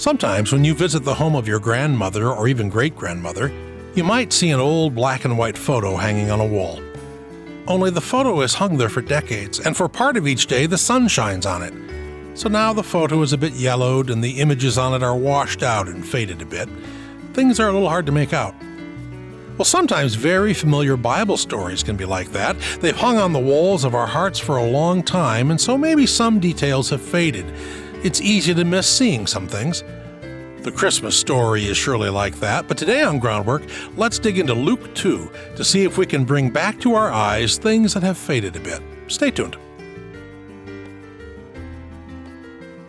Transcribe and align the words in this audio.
Sometimes, 0.00 0.50
when 0.50 0.64
you 0.64 0.72
visit 0.72 1.04
the 1.04 1.12
home 1.12 1.36
of 1.36 1.46
your 1.46 1.58
grandmother 1.58 2.30
or 2.30 2.48
even 2.48 2.70
great 2.70 2.96
grandmother, 2.96 3.52
you 3.94 4.02
might 4.02 4.32
see 4.32 4.48
an 4.48 4.58
old 4.58 4.94
black 4.94 5.26
and 5.26 5.36
white 5.36 5.58
photo 5.58 5.94
hanging 5.94 6.30
on 6.30 6.40
a 6.40 6.46
wall. 6.46 6.80
Only 7.66 7.90
the 7.90 8.00
photo 8.00 8.40
has 8.40 8.54
hung 8.54 8.78
there 8.78 8.88
for 8.88 9.02
decades, 9.02 9.60
and 9.60 9.76
for 9.76 9.90
part 9.90 10.16
of 10.16 10.26
each 10.26 10.46
day 10.46 10.64
the 10.64 10.78
sun 10.78 11.06
shines 11.06 11.44
on 11.44 11.62
it. 11.62 11.74
So 12.32 12.48
now 12.48 12.72
the 12.72 12.82
photo 12.82 13.20
is 13.20 13.34
a 13.34 13.36
bit 13.36 13.52
yellowed 13.52 14.08
and 14.08 14.24
the 14.24 14.40
images 14.40 14.78
on 14.78 14.94
it 14.94 15.02
are 15.02 15.14
washed 15.14 15.62
out 15.62 15.86
and 15.86 16.02
faded 16.02 16.40
a 16.40 16.46
bit. 16.46 16.70
Things 17.34 17.60
are 17.60 17.68
a 17.68 17.72
little 17.72 17.90
hard 17.90 18.06
to 18.06 18.12
make 18.12 18.32
out. 18.32 18.54
Well, 19.58 19.66
sometimes 19.66 20.14
very 20.14 20.54
familiar 20.54 20.96
Bible 20.96 21.36
stories 21.36 21.82
can 21.82 21.98
be 21.98 22.06
like 22.06 22.32
that. 22.32 22.56
They've 22.80 22.96
hung 22.96 23.18
on 23.18 23.34
the 23.34 23.38
walls 23.38 23.84
of 23.84 23.94
our 23.94 24.06
hearts 24.06 24.38
for 24.38 24.56
a 24.56 24.64
long 24.64 25.02
time, 25.02 25.50
and 25.50 25.60
so 25.60 25.76
maybe 25.76 26.06
some 26.06 26.40
details 26.40 26.88
have 26.88 27.02
faded. 27.02 27.44
It's 28.02 28.22
easy 28.22 28.54
to 28.54 28.64
miss 28.64 28.86
seeing 28.86 29.26
some 29.26 29.46
things. 29.46 29.84
The 30.62 30.70
Christmas 30.70 31.16
story 31.16 31.64
is 31.64 31.78
surely 31.78 32.10
like 32.10 32.38
that, 32.40 32.68
but 32.68 32.76
today 32.76 33.02
on 33.02 33.18
Groundwork, 33.18 33.62
let's 33.96 34.18
dig 34.18 34.38
into 34.38 34.52
Luke 34.52 34.94
2 34.94 35.30
to 35.56 35.64
see 35.64 35.84
if 35.84 35.96
we 35.96 36.04
can 36.04 36.26
bring 36.26 36.50
back 36.50 36.78
to 36.80 36.94
our 36.94 37.10
eyes 37.10 37.56
things 37.56 37.94
that 37.94 38.02
have 38.02 38.18
faded 38.18 38.54
a 38.56 38.60
bit. 38.60 38.82
Stay 39.06 39.30
tuned. 39.30 39.56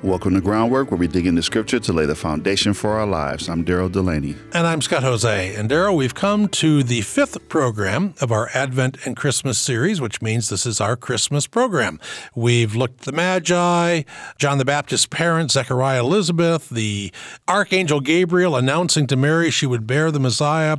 Welcome 0.03 0.33
to 0.33 0.41
Groundwork, 0.41 0.89
where 0.89 0.97
we 0.97 1.07
dig 1.07 1.27
into 1.27 1.43
scripture 1.43 1.79
to 1.79 1.93
lay 1.93 2.07
the 2.07 2.15
foundation 2.15 2.73
for 2.73 2.93
our 2.93 3.05
lives. 3.05 3.47
I'm 3.47 3.63
Daryl 3.63 3.91
Delaney. 3.91 4.35
And 4.51 4.65
I'm 4.65 4.81
Scott 4.81 5.03
Hoezee. 5.03 5.55
And 5.55 5.69
Daryl, 5.69 5.95
we've 5.95 6.15
come 6.15 6.47
to 6.47 6.81
the 6.81 7.01
fifth 7.01 7.47
program 7.49 8.15
of 8.19 8.31
our 8.31 8.49
Advent 8.55 9.05
and 9.05 9.15
Christmas 9.15 9.59
series, 9.59 10.01
which 10.01 10.19
means 10.19 10.49
this 10.49 10.65
is 10.65 10.81
our 10.81 10.95
Christmas 10.95 11.45
program. 11.45 11.99
We've 12.33 12.75
looked 12.75 13.01
at 13.01 13.05
the 13.05 13.11
Magi, 13.11 14.01
John 14.39 14.57
the 14.57 14.65
Baptist's 14.65 15.05
parents, 15.05 15.53
Zechariah 15.53 15.99
Elizabeth, 15.99 16.69
the 16.69 17.13
Archangel 17.47 17.99
Gabriel 17.99 18.55
announcing 18.55 19.05
to 19.05 19.15
Mary 19.15 19.51
she 19.51 19.67
would 19.67 19.85
bear 19.85 20.09
the 20.09 20.19
Messiah. 20.19 20.77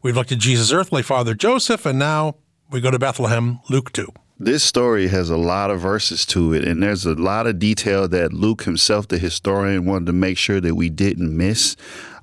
We've 0.00 0.16
looked 0.16 0.32
at 0.32 0.38
Jesus' 0.38 0.72
earthly 0.72 1.02
father, 1.02 1.34
Joseph, 1.34 1.84
and 1.84 1.98
now 1.98 2.36
we 2.70 2.80
go 2.80 2.90
to 2.90 2.98
Bethlehem, 2.98 3.60
Luke 3.68 3.92
2 3.92 4.14
this 4.44 4.64
story 4.64 5.08
has 5.08 5.30
a 5.30 5.36
lot 5.36 5.70
of 5.70 5.80
verses 5.80 6.26
to 6.26 6.52
it, 6.52 6.64
and 6.66 6.82
there's 6.82 7.06
a 7.06 7.14
lot 7.14 7.46
of 7.46 7.58
detail 7.58 8.08
that 8.08 8.32
Luke 8.32 8.64
himself, 8.64 9.08
the 9.08 9.18
historian, 9.18 9.84
wanted 9.84 10.06
to 10.06 10.12
make 10.12 10.36
sure 10.36 10.60
that 10.60 10.74
we 10.74 10.90
didn't 10.90 11.36
miss. 11.36 11.76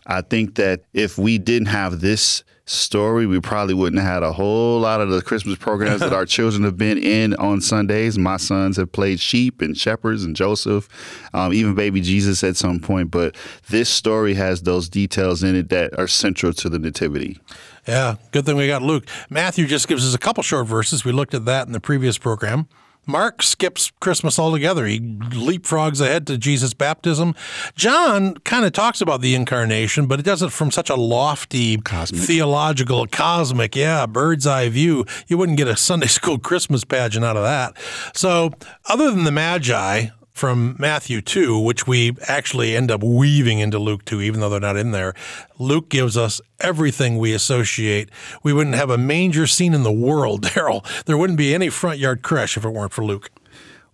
I 0.05 0.21
think 0.21 0.55
that 0.55 0.81
if 0.93 1.17
we 1.17 1.37
didn't 1.37 1.67
have 1.67 2.01
this 2.01 2.43
story, 2.65 3.25
we 3.25 3.39
probably 3.39 3.73
wouldn't 3.73 4.01
have 4.01 4.13
had 4.15 4.23
a 4.23 4.33
whole 4.33 4.79
lot 4.79 5.01
of 5.01 5.09
the 5.09 5.21
Christmas 5.21 5.57
programs 5.57 6.01
that 6.01 6.13
our 6.13 6.25
children 6.27 6.63
have 6.63 6.77
been 6.77 6.97
in 6.97 7.33
on 7.35 7.61
Sundays. 7.61 8.17
My 8.17 8.37
sons 8.37 8.77
have 8.77 8.91
played 8.91 9.19
sheep 9.19 9.61
and 9.61 9.77
shepherds 9.77 10.23
and 10.23 10.35
Joseph, 10.35 10.87
um, 11.33 11.53
even 11.53 11.73
baby 11.73 12.01
Jesus 12.01 12.43
at 12.43 12.57
some 12.57 12.79
point. 12.79 13.11
But 13.11 13.35
this 13.69 13.89
story 13.89 14.35
has 14.35 14.63
those 14.63 14.89
details 14.89 15.41
in 15.41 15.55
it 15.55 15.69
that 15.69 15.97
are 15.97 16.07
central 16.07 16.53
to 16.53 16.69
the 16.69 16.79
Nativity. 16.79 17.39
Yeah, 17.87 18.15
good 18.31 18.45
thing 18.45 18.55
we 18.55 18.67
got 18.67 18.81
Luke. 18.81 19.05
Matthew 19.29 19.65
just 19.67 19.87
gives 19.87 20.07
us 20.07 20.13
a 20.13 20.19
couple 20.19 20.43
short 20.43 20.67
verses. 20.67 21.05
We 21.05 21.11
looked 21.11 21.33
at 21.33 21.45
that 21.45 21.67
in 21.67 21.73
the 21.73 21.79
previous 21.79 22.17
program. 22.17 22.67
Mark 23.09 23.41
skips 23.41 23.91
Christmas 23.99 24.37
altogether. 24.37 24.85
He 24.85 24.99
leapfrogs 24.99 25.99
ahead 25.99 26.27
to 26.27 26.37
Jesus' 26.37 26.75
baptism. 26.75 27.33
John 27.73 28.35
kind 28.35 28.65
of 28.65 28.71
talks 28.71 29.01
about 29.01 29.21
the 29.21 29.33
incarnation, 29.33 30.05
but 30.05 30.19
it 30.19 30.23
does 30.23 30.43
it 30.43 30.51
from 30.51 30.69
such 30.69 30.91
a 30.91 30.95
lofty, 30.95 31.77
cosmic. 31.77 32.21
theological, 32.21 33.07
cosmic, 33.07 33.75
yeah, 33.75 34.05
bird's 34.05 34.45
eye 34.45 34.69
view. 34.69 35.05
You 35.27 35.39
wouldn't 35.39 35.57
get 35.57 35.67
a 35.67 35.75
Sunday 35.75 36.05
school 36.19 36.37
Christmas 36.37 36.83
pageant 36.83 37.25
out 37.25 37.35
of 37.35 37.43
that. 37.43 37.75
So, 38.15 38.51
other 38.87 39.09
than 39.09 39.23
the 39.23 39.31
Magi, 39.31 40.09
from 40.39 40.77
Matthew 40.79 41.19
2, 41.19 41.59
which 41.59 41.85
we 41.85 42.15
actually 42.25 42.73
end 42.73 42.89
up 42.89 43.03
weaving 43.03 43.59
into 43.59 43.77
Luke 43.77 44.05
2, 44.05 44.21
even 44.21 44.39
though 44.39 44.47
they're 44.47 44.61
not 44.61 44.77
in 44.77 44.91
there. 44.91 45.13
Luke 45.57 45.89
gives 45.89 46.15
us 46.15 46.39
everything 46.61 47.17
we 47.17 47.33
associate. 47.33 48.09
We 48.41 48.53
wouldn't 48.53 48.77
have 48.77 48.89
a 48.89 48.97
manger 48.97 49.47
scene 49.47 49.73
in 49.73 49.83
the 49.83 49.91
world, 49.91 50.43
Daryl. 50.45 50.85
There 51.03 51.17
wouldn't 51.17 51.37
be 51.37 51.53
any 51.53 51.67
front 51.67 51.99
yard 51.99 52.21
crèche 52.21 52.55
if 52.55 52.63
it 52.63 52.69
weren't 52.69 52.93
for 52.93 53.03
Luke. 53.03 53.29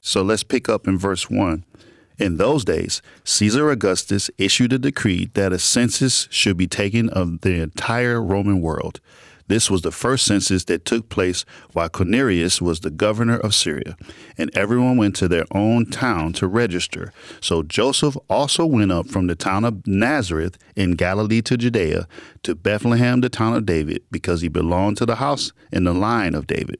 So 0.02 0.22
let's 0.22 0.44
pick 0.44 0.70
up 0.70 0.88
in 0.88 1.00
verse 1.00 1.32
1. 1.32 1.66
In 2.20 2.38
those 2.38 2.64
days, 2.64 3.02
Caesar 3.24 3.72
Augustus 3.72 4.30
issued 4.38 4.72
a 4.72 4.78
decree 4.78 5.32
that 5.34 5.52
a 5.52 5.58
census 5.58 6.28
should 6.30 6.58
be 6.58 6.68
taken 6.68 7.10
of 7.10 7.42
the 7.42 7.56
entire 7.56 8.22
Roman 8.22 8.62
world. 8.62 9.02
This 9.48 9.70
was 9.70 9.84
the 9.84 9.92
first 9.92 10.26
census 10.26 10.64
that 10.66 10.86
took 10.86 11.10
place 11.10 11.46
while 11.74 11.90
Quirinius 11.90 12.62
was 12.62 12.80
the 12.80 12.90
governor 12.90 13.38
of 13.38 13.54
Syria, 13.54 13.96
and 14.38 14.50
everyone 14.58 14.98
went 14.98 15.16
to 15.18 15.28
their 15.28 15.46
own 15.52 15.86
town 15.86 16.34
to 16.34 16.48
register. 16.48 17.14
So 17.42 17.62
Joseph 17.62 18.18
also 18.28 18.66
went 18.66 18.92
up 18.92 19.08
from 19.08 19.28
the 19.28 19.36
town 19.36 19.64
of 19.64 19.86
Nazareth 19.86 20.58
in 20.76 20.94
Galilee 20.94 21.42
to 21.44 21.58
Judea, 21.58 22.08
to 22.42 22.56
Bethlehem, 22.56 23.22
the 23.22 23.30
town 23.30 23.54
of 23.56 23.66
David, 23.68 24.02
because 24.12 24.42
he 24.42 24.48
belonged 24.48 24.98
to 24.98 25.06
the 25.06 25.16
house 25.16 25.52
in 25.72 25.84
the 25.84 25.94
line 25.94 26.34
of 26.34 26.48
David. 26.48 26.80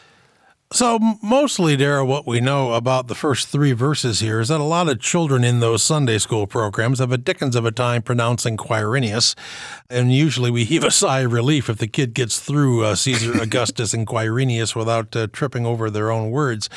So, 0.73 0.99
mostly, 1.21 1.75
Dara, 1.75 2.05
what 2.05 2.25
we 2.25 2.39
know 2.39 2.75
about 2.75 3.07
the 3.07 3.15
first 3.15 3.49
three 3.49 3.73
verses 3.73 4.21
here 4.21 4.39
is 4.39 4.47
that 4.47 4.61
a 4.61 4.63
lot 4.63 4.87
of 4.87 5.01
children 5.01 5.43
in 5.43 5.59
those 5.59 5.83
Sunday 5.83 6.17
school 6.17 6.47
programs 6.47 6.99
have 6.99 7.11
a 7.11 7.17
dickens 7.17 7.57
of 7.57 7.65
a 7.65 7.71
time 7.71 8.01
pronouncing 8.01 8.55
Quirinius. 8.55 9.35
And 9.89 10.13
usually 10.13 10.49
we 10.49 10.63
heave 10.63 10.85
a 10.85 10.91
sigh 11.01 11.21
of 11.21 11.33
relief 11.33 11.69
if 11.69 11.77
the 11.77 11.87
kid 11.87 12.13
gets 12.13 12.39
through 12.39 12.85
uh, 12.85 12.95
Caesar 12.95 13.33
Augustus 13.41 13.93
and 13.93 14.07
Quirinius 14.07 14.73
without 14.73 15.13
uh, 15.13 15.27
tripping 15.33 15.65
over 15.65 15.89
their 15.89 16.09
own 16.09 16.31
words. 16.31 16.69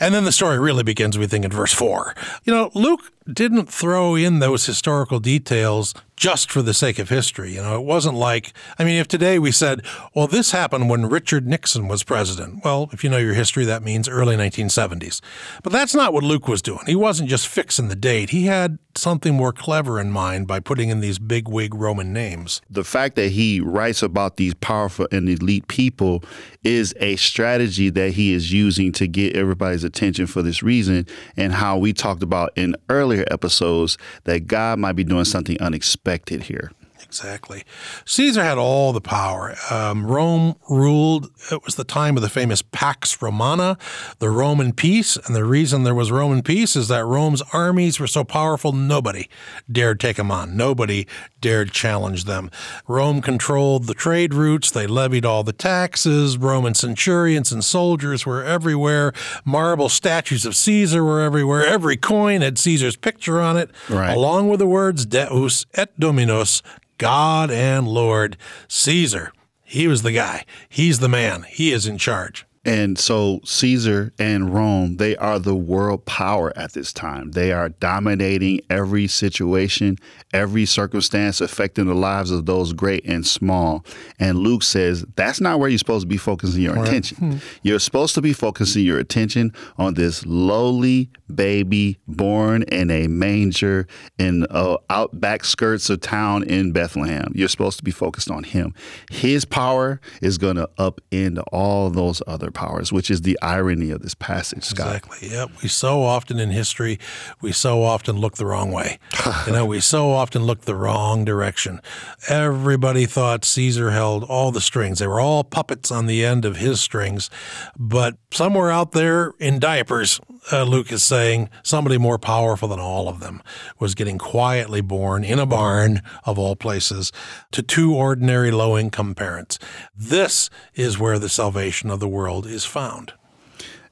And 0.00 0.14
then 0.14 0.24
the 0.24 0.32
story 0.32 0.58
really 0.58 0.82
begins, 0.82 1.18
we 1.18 1.26
think, 1.26 1.44
in 1.44 1.50
verse 1.50 1.74
4. 1.74 2.14
You 2.44 2.54
know, 2.54 2.70
Luke 2.72 3.12
didn't 3.30 3.66
throw 3.66 4.14
in 4.14 4.38
those 4.38 4.66
historical 4.66 5.20
details 5.20 5.94
just 6.22 6.52
for 6.52 6.62
the 6.62 6.74
sake 6.74 7.00
of 7.00 7.08
history. 7.08 7.52
You 7.52 7.62
know, 7.62 7.74
it 7.74 7.84
wasn't 7.84 8.14
like, 8.16 8.52
I 8.78 8.84
mean, 8.84 8.98
if 8.98 9.08
today 9.08 9.40
we 9.40 9.50
said, 9.50 9.82
well, 10.14 10.28
this 10.28 10.52
happened 10.52 10.88
when 10.88 11.08
Richard 11.08 11.48
Nixon 11.48 11.88
was 11.88 12.04
president. 12.04 12.64
Well, 12.64 12.88
if 12.92 13.02
you 13.02 13.10
know 13.10 13.18
your 13.18 13.34
history, 13.34 13.64
that 13.64 13.82
means 13.82 14.08
early 14.08 14.36
1970s. 14.36 15.20
But 15.64 15.72
that's 15.72 15.96
not 15.96 16.12
what 16.12 16.22
Luke 16.22 16.46
was 16.46 16.62
doing. 16.62 16.86
He 16.86 16.94
wasn't 16.94 17.28
just 17.28 17.48
fixing 17.48 17.88
the 17.88 17.96
date. 17.96 18.30
He 18.30 18.46
had 18.46 18.78
something 18.94 19.34
more 19.34 19.52
clever 19.52 19.98
in 19.98 20.12
mind 20.12 20.46
by 20.46 20.60
putting 20.60 20.90
in 20.90 21.00
these 21.00 21.18
big 21.18 21.48
wig 21.48 21.74
Roman 21.74 22.12
names. 22.12 22.60
The 22.70 22.84
fact 22.84 23.16
that 23.16 23.32
he 23.32 23.58
writes 23.58 24.02
about 24.02 24.36
these 24.36 24.54
powerful 24.54 25.08
and 25.10 25.28
elite 25.28 25.66
people 25.66 26.22
is 26.62 26.94
a 27.00 27.16
strategy 27.16 27.90
that 27.90 28.12
he 28.12 28.32
is 28.32 28.52
using 28.52 28.92
to 28.92 29.08
get 29.08 29.34
everybody's 29.34 29.82
attention 29.82 30.26
for 30.26 30.42
this 30.42 30.62
reason, 30.62 31.06
and 31.36 31.52
how 31.54 31.78
we 31.78 31.92
talked 31.92 32.22
about 32.22 32.52
in 32.54 32.76
earlier 33.12 33.24
episodes 33.30 33.98
that 34.24 34.46
God 34.46 34.78
might 34.78 34.92
be 34.92 35.04
doing 35.04 35.24
something 35.24 35.60
unexpected 35.60 36.44
here. 36.44 36.72
Exactly. 37.12 37.62
Caesar 38.06 38.42
had 38.42 38.56
all 38.56 38.94
the 38.94 39.00
power. 39.02 39.54
Um, 39.70 40.06
Rome 40.06 40.56
ruled, 40.70 41.30
it 41.50 41.62
was 41.62 41.74
the 41.74 41.84
time 41.84 42.16
of 42.16 42.22
the 42.22 42.30
famous 42.30 42.62
Pax 42.62 43.20
Romana, 43.20 43.76
the 44.18 44.30
Roman 44.30 44.72
peace. 44.72 45.18
And 45.18 45.36
the 45.36 45.44
reason 45.44 45.82
there 45.82 45.94
was 45.94 46.10
Roman 46.10 46.42
peace 46.42 46.74
is 46.74 46.88
that 46.88 47.04
Rome's 47.04 47.42
armies 47.52 48.00
were 48.00 48.06
so 48.06 48.24
powerful, 48.24 48.72
nobody 48.72 49.28
dared 49.70 50.00
take 50.00 50.16
them 50.16 50.30
on. 50.30 50.56
Nobody 50.56 51.06
dared 51.42 51.72
challenge 51.72 52.24
them. 52.24 52.50
Rome 52.88 53.20
controlled 53.20 53.88
the 53.88 53.94
trade 53.94 54.32
routes, 54.32 54.70
they 54.70 54.86
levied 54.86 55.26
all 55.26 55.44
the 55.44 55.52
taxes. 55.52 56.38
Roman 56.38 56.72
centurions 56.72 57.52
and 57.52 57.62
soldiers 57.62 58.24
were 58.24 58.42
everywhere. 58.42 59.12
Marble 59.44 59.90
statues 59.90 60.46
of 60.46 60.56
Caesar 60.56 61.04
were 61.04 61.20
everywhere. 61.20 61.66
Every 61.66 61.98
coin 61.98 62.40
had 62.40 62.56
Caesar's 62.56 62.96
picture 62.96 63.38
on 63.38 63.58
it, 63.58 63.68
right. 63.90 64.16
along 64.16 64.48
with 64.48 64.60
the 64.60 64.66
words 64.66 65.04
Deus 65.04 65.66
et 65.74 66.00
Dominus 66.00 66.62
God 67.02 67.50
and 67.50 67.88
Lord 67.88 68.36
Caesar. 68.68 69.32
He 69.64 69.88
was 69.88 70.02
the 70.02 70.12
guy. 70.12 70.44
He's 70.68 71.00
the 71.00 71.08
man. 71.08 71.42
He 71.48 71.72
is 71.72 71.84
in 71.84 71.98
charge. 71.98 72.46
And 72.64 72.96
so 72.96 73.40
Caesar 73.44 74.12
and 74.20 74.54
Rome, 74.54 74.96
they 74.98 75.16
are 75.16 75.40
the 75.40 75.54
world 75.54 76.06
power 76.06 76.52
at 76.56 76.74
this 76.74 76.92
time. 76.92 77.32
They 77.32 77.50
are 77.50 77.70
dominating 77.70 78.60
every 78.70 79.08
situation, 79.08 79.98
every 80.32 80.64
circumstance 80.64 81.40
affecting 81.40 81.86
the 81.86 81.94
lives 81.94 82.30
of 82.30 82.46
those 82.46 82.72
great 82.72 83.04
and 83.04 83.26
small. 83.26 83.84
And 84.20 84.38
Luke 84.38 84.62
says 84.62 85.04
that's 85.16 85.40
not 85.40 85.58
where 85.58 85.68
you're 85.68 85.78
supposed 85.78 86.02
to 86.02 86.08
be 86.08 86.16
focusing 86.16 86.62
your 86.62 86.74
right. 86.74 86.86
attention. 86.86 87.16
Hmm. 87.16 87.36
You're 87.62 87.80
supposed 87.80 88.14
to 88.14 88.22
be 88.22 88.32
focusing 88.32 88.84
your 88.84 89.00
attention 89.00 89.52
on 89.76 89.94
this 89.94 90.24
lowly 90.24 91.10
baby 91.34 91.98
born 92.06 92.62
in 92.64 92.90
a 92.90 93.08
manger 93.08 93.88
in 94.18 94.46
uh, 94.50 94.76
outback 94.88 95.44
skirts 95.44 95.90
of 95.90 96.00
town 96.00 96.44
in 96.44 96.70
Bethlehem. 96.70 97.32
You're 97.34 97.48
supposed 97.48 97.78
to 97.78 97.84
be 97.84 97.90
focused 97.90 98.30
on 98.30 98.44
him. 98.44 98.72
His 99.10 99.44
power 99.44 100.00
is 100.20 100.38
going 100.38 100.56
to 100.56 100.68
upend 100.78 101.42
all 101.50 101.90
those 101.90 102.22
other 102.26 102.51
powers, 102.52 102.92
which 102.92 103.10
is 103.10 103.22
the 103.22 103.38
irony 103.42 103.90
of 103.90 104.02
this 104.02 104.14
passage, 104.14 104.64
Scott. 104.64 104.96
Exactly. 104.96 105.28
Yep. 105.30 105.50
We 105.62 105.68
so 105.68 106.02
often 106.02 106.38
in 106.38 106.50
history, 106.50 106.98
we 107.40 107.52
so 107.52 107.82
often 107.82 108.16
look 108.16 108.36
the 108.36 108.46
wrong 108.46 108.70
way. 108.70 108.98
you 109.46 109.52
know, 109.52 109.66
we 109.66 109.80
so 109.80 110.10
often 110.10 110.44
look 110.44 110.62
the 110.62 110.74
wrong 110.74 111.24
direction. 111.24 111.80
Everybody 112.28 113.06
thought 113.06 113.44
Caesar 113.44 113.90
held 113.90 114.24
all 114.24 114.52
the 114.52 114.60
strings. 114.60 114.98
They 114.98 115.06
were 115.06 115.20
all 115.20 115.44
puppets 115.44 115.90
on 115.90 116.06
the 116.06 116.24
end 116.24 116.44
of 116.44 116.56
his 116.56 116.80
strings. 116.80 117.30
But 117.76 118.16
somewhere 118.30 118.70
out 118.70 118.92
there 118.92 119.32
in 119.38 119.58
diapers, 119.58 120.20
uh, 120.50 120.64
Luke 120.64 120.90
is 120.90 121.04
saying 121.04 121.48
somebody 121.62 121.98
more 121.98 122.18
powerful 122.18 122.68
than 122.68 122.80
all 122.80 123.08
of 123.08 123.20
them 123.20 123.42
was 123.78 123.94
getting 123.94 124.18
quietly 124.18 124.80
born 124.80 125.22
in 125.22 125.38
a 125.38 125.46
barn, 125.46 126.02
of 126.24 126.38
all 126.38 126.56
places, 126.56 127.12
to 127.52 127.62
two 127.62 127.94
ordinary 127.94 128.50
low 128.50 128.76
income 128.76 129.14
parents. 129.14 129.58
This 129.94 130.50
is 130.74 130.98
where 130.98 131.18
the 131.18 131.28
salvation 131.28 131.90
of 131.90 132.00
the 132.00 132.08
world 132.08 132.41
is 132.46 132.64
found. 132.64 133.12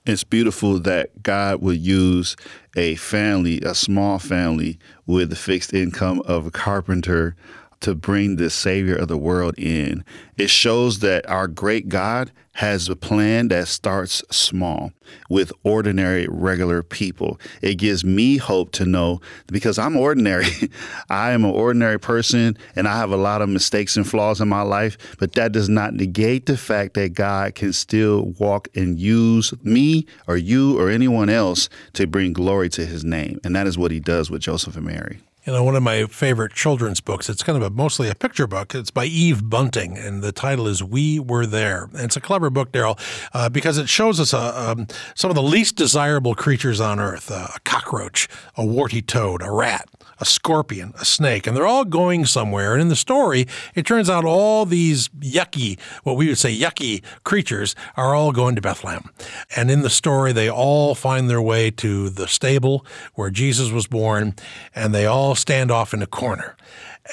It's 0.06 0.24
beautiful 0.24 0.80
that 0.80 1.22
God 1.22 1.60
would 1.60 1.78
use 1.78 2.34
a 2.76 2.94
family, 2.96 3.60
a 3.60 3.74
small 3.74 4.18
family 4.18 4.78
with 5.06 5.30
the 5.30 5.36
fixed 5.36 5.74
income 5.74 6.22
of 6.24 6.46
a 6.46 6.50
carpenter 6.50 7.36
to 7.80 7.94
bring 7.94 8.36
the 8.36 8.50
Savior 8.50 8.94
of 8.94 9.08
the 9.08 9.18
world 9.18 9.54
in. 9.58 10.04
It 10.36 10.50
shows 10.50 11.00
that 11.00 11.28
our 11.28 11.48
great 11.48 11.88
God 11.88 12.30
has 12.54 12.88
a 12.88 12.96
plan 12.96 13.48
that 13.48 13.68
starts 13.68 14.22
small 14.30 14.92
with 15.28 15.52
ordinary, 15.62 16.26
regular 16.28 16.82
people. 16.82 17.40
It 17.62 17.76
gives 17.76 18.04
me 18.04 18.36
hope 18.36 18.72
to 18.72 18.84
know 18.84 19.20
because 19.46 19.78
I'm 19.78 19.96
ordinary. 19.96 20.46
I 21.10 21.30
am 21.30 21.44
an 21.44 21.52
ordinary 21.52 21.98
person 21.98 22.58
and 22.76 22.86
I 22.86 22.96
have 22.98 23.12
a 23.12 23.16
lot 23.16 23.40
of 23.40 23.48
mistakes 23.48 23.96
and 23.96 24.06
flaws 24.06 24.40
in 24.40 24.48
my 24.48 24.62
life, 24.62 24.98
but 25.18 25.32
that 25.34 25.52
does 25.52 25.68
not 25.68 25.94
negate 25.94 26.46
the 26.46 26.56
fact 26.56 26.94
that 26.94 27.14
God 27.14 27.54
can 27.54 27.72
still 27.72 28.34
walk 28.38 28.68
and 28.74 28.98
use 28.98 29.54
me 29.64 30.06
or 30.26 30.36
you 30.36 30.78
or 30.78 30.90
anyone 30.90 31.30
else 31.30 31.68
to 31.94 32.06
bring 32.06 32.32
glory 32.32 32.68
to 32.70 32.84
his 32.84 33.04
name. 33.04 33.40
And 33.44 33.56
that 33.56 33.66
is 33.66 33.78
what 33.78 33.90
he 33.90 34.00
does 34.00 34.30
with 34.30 34.42
Joseph 34.42 34.76
and 34.76 34.86
Mary. 34.86 35.20
You 35.46 35.54
know, 35.54 35.64
one 35.64 35.74
of 35.74 35.82
my 35.82 36.04
favorite 36.04 36.52
children's 36.52 37.00
books, 37.00 37.30
it's 37.30 37.42
kind 37.42 37.56
of 37.56 37.62
a, 37.62 37.70
mostly 37.70 38.10
a 38.10 38.14
picture 38.14 38.46
book. 38.46 38.74
It's 38.74 38.90
by 38.90 39.06
Eve 39.06 39.48
Bunting, 39.48 39.96
and 39.96 40.22
the 40.22 40.32
title 40.32 40.66
is 40.66 40.84
We 40.84 41.18
Were 41.18 41.46
There. 41.46 41.84
And 41.94 42.02
it's 42.02 42.16
a 42.16 42.20
clever 42.20 42.50
book, 42.50 42.72
Daryl, 42.72 42.98
uh, 43.32 43.48
because 43.48 43.78
it 43.78 43.88
shows 43.88 44.20
us 44.20 44.34
uh, 44.34 44.74
um, 44.76 44.86
some 45.14 45.30
of 45.30 45.34
the 45.34 45.42
least 45.42 45.76
desirable 45.76 46.34
creatures 46.34 46.78
on 46.78 47.00
earth 47.00 47.30
uh, 47.30 47.48
a 47.56 47.60
cockroach, 47.60 48.28
a 48.54 48.66
warty 48.66 49.00
toad, 49.00 49.40
a 49.40 49.50
rat, 49.50 49.88
a 50.20 50.24
scorpion, 50.24 50.92
a 51.00 51.04
snake, 51.04 51.46
and 51.46 51.56
they're 51.56 51.66
all 51.66 51.84
going 51.84 52.26
somewhere. 52.26 52.74
And 52.74 52.82
in 52.82 52.88
the 52.88 52.96
story, 52.96 53.46
it 53.74 53.86
turns 53.86 54.10
out 54.10 54.24
all 54.24 54.66
these 54.66 55.08
yucky, 55.08 55.78
what 56.04 56.16
we 56.16 56.28
would 56.28 56.38
say 56.38 56.56
yucky 56.56 57.02
creatures, 57.24 57.74
are 57.96 58.14
all 58.14 58.32
going 58.32 58.54
to 58.56 58.60
Bethlehem. 58.60 59.10
And 59.56 59.70
in 59.70 59.82
the 59.82 59.90
story, 59.90 60.32
they 60.32 60.50
all 60.50 60.94
find 60.94 61.28
their 61.28 61.42
way 61.42 61.70
to 61.72 62.10
the 62.10 62.28
stable 62.28 62.84
where 63.14 63.30
Jesus 63.30 63.70
was 63.70 63.86
born, 63.86 64.34
and 64.74 64.94
they 64.94 65.06
all 65.06 65.34
stand 65.34 65.70
off 65.70 65.94
in 65.94 66.02
a 66.02 66.06
corner 66.06 66.56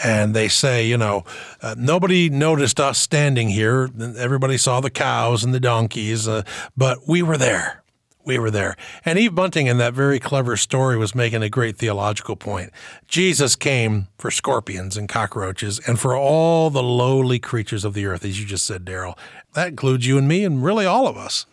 and 0.04 0.36
they 0.36 0.48
say, 0.48 0.86
you 0.86 0.98
know, 0.98 1.24
uh, 1.62 1.74
nobody 1.78 2.30
noticed 2.30 2.80
us 2.80 2.98
standing 2.98 3.50
here. 3.50 3.90
Everybody 4.18 4.58
saw 4.58 4.80
the 4.82 4.90
cows 4.90 5.44
and 5.44 5.54
the 5.54 5.60
donkeys, 5.60 6.28
uh, 6.28 6.44
but 6.76 7.08
we 7.08 7.24
were 7.24 7.38
there 7.38 7.84
we 8.28 8.38
were 8.38 8.52
there. 8.52 8.76
And 9.06 9.18
Eve 9.18 9.34
Bunting, 9.34 9.68
in 9.68 9.78
that 9.78 9.94
very 9.94 10.20
clever 10.20 10.58
story, 10.58 10.98
was 10.98 11.16
making 11.16 11.42
a 11.42 11.50
great 11.50 11.78
theological 11.78 12.36
point. 12.36 12.72
Jesus 13.08 13.56
came 13.56 14.08
for 14.18 14.30
scorpions 14.30 14.98
and 14.98 15.10
cockroaches 15.10 15.80
and 15.88 16.00
for 16.00 16.16
all 16.16 16.70
the 16.70 16.84
lowly 16.84 17.40
creatures 17.40 17.86
of 17.86 17.94
the 17.94 18.06
earth, 18.06 18.26
as 18.26 18.40
you 18.40 18.46
just 18.46 18.66
said, 18.66 18.86
Daryl. 18.86 19.18
That 19.54 19.70
includes 19.70 20.06
you 20.06 20.18
and 20.18 20.28
me 20.28 20.44
and 20.44 20.64
really 20.64 20.86
all 20.86 21.08
of 21.08 21.18
us. 21.18 21.46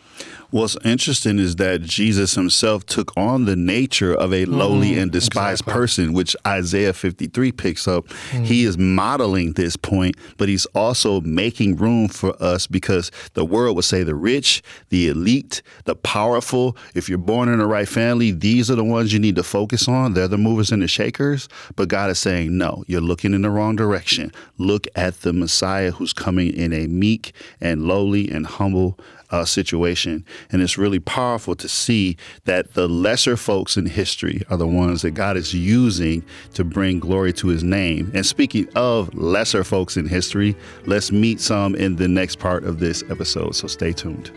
What's 0.51 0.77
interesting 0.85 1.41
is 1.41 1.57
that 1.57 1.83
Jesus 1.83 2.35
himself 2.35 2.87
took 2.87 3.17
on 3.17 3.45
the 3.45 3.57
nature 3.57 4.15
of 4.15 4.33
a 4.33 4.45
lowly 4.45 4.93
mm, 4.93 5.03
and 5.03 5.11
despised 5.11 5.63
exactly. 5.63 5.73
person, 5.73 6.13
which 6.13 6.37
Isaiah 6.47 6.93
53 6.93 7.51
picks 7.51 7.89
up. 7.89 8.07
Mm. 8.31 8.45
He 8.45 8.65
is 8.65 8.79
modeling 8.79 9.55
this 9.55 9.77
point, 9.77 10.17
but 10.37 10.49
he's 10.49 10.67
also 10.67 11.21
making 11.23 11.77
room 11.77 12.07
for 12.07 12.41
us 12.41 12.69
because 12.69 13.11
the 13.33 13.45
world 13.45 13.75
would 13.75 13.85
say 13.85 14.05
the 14.05 14.15
rich, 14.15 14.63
the 14.91 15.09
elite, 15.09 15.61
the 15.87 15.97
powerful, 15.97 16.77
if 16.95 17.09
you're 17.09 17.19
born 17.19 17.49
in 17.49 17.59
the 17.59 17.67
right 17.67 17.89
family, 17.89 18.31
these 18.31 18.71
are 18.71 18.77
the 18.77 18.85
ones 18.85 19.13
you 19.13 19.19
need 19.19 19.35
to 19.35 19.43
focus 19.43 19.89
on. 19.89 20.15
They're 20.15 20.29
the 20.29 20.39
movers 20.39 20.71
and 20.71 20.83
the 20.83 20.89
shakers. 20.89 21.49
But 21.75 21.89
God 21.89 22.11
is 22.11 22.21
saying, 22.21 22.57
no, 22.57 22.85
you're 22.87 23.01
looking 23.01 23.35
in 23.35 23.43
the 23.43 23.51
wrong 23.51 23.75
direction. 23.75 24.31
Look 24.59 24.87
at 24.95 25.23
the 25.23 25.33
Messiah 25.33 25.91
who's 25.91 26.13
coming 26.13 26.55
in 26.55 26.73
a 26.73 26.87
meek 26.87 27.33
and 27.61 27.89
lowly 27.89 28.31
and 28.31 28.47
humble 28.47 28.99
uh, 29.35 29.45
situation. 29.45 30.25
And 30.53 30.63
it's 30.63 30.79
really 30.79 31.01
powerful 31.01 31.57
to 31.57 31.69
see 31.69 32.17
that 32.45 32.75
the 32.75 32.87
lesser 32.87 33.37
folks 33.37 33.77
in 33.77 33.87
history 33.87 34.43
are 34.49 34.57
the 34.57 34.67
ones 34.67 35.03
that 35.03 35.11
God 35.11 35.37
is 35.37 35.53
using 35.53 36.25
to 36.55 36.63
bring 36.63 37.01
glory 37.01 37.33
to 37.35 37.49
his 37.49 37.65
name. 37.65 38.13
And 38.15 38.25
speaking 38.25 38.69
of 38.77 39.13
lesser 39.13 39.65
folks 39.65 39.97
in 39.97 40.07
history, 40.07 40.55
let's 40.87 41.11
meet 41.11 41.41
some 41.41 41.75
in 41.75 41.97
the 41.97 42.07
next 42.07 42.39
part 42.39 42.63
of 42.63 42.79
this 42.79 43.03
episode. 43.11 43.57
So 43.57 43.67
stay 43.67 43.93
tuned. 43.93 44.31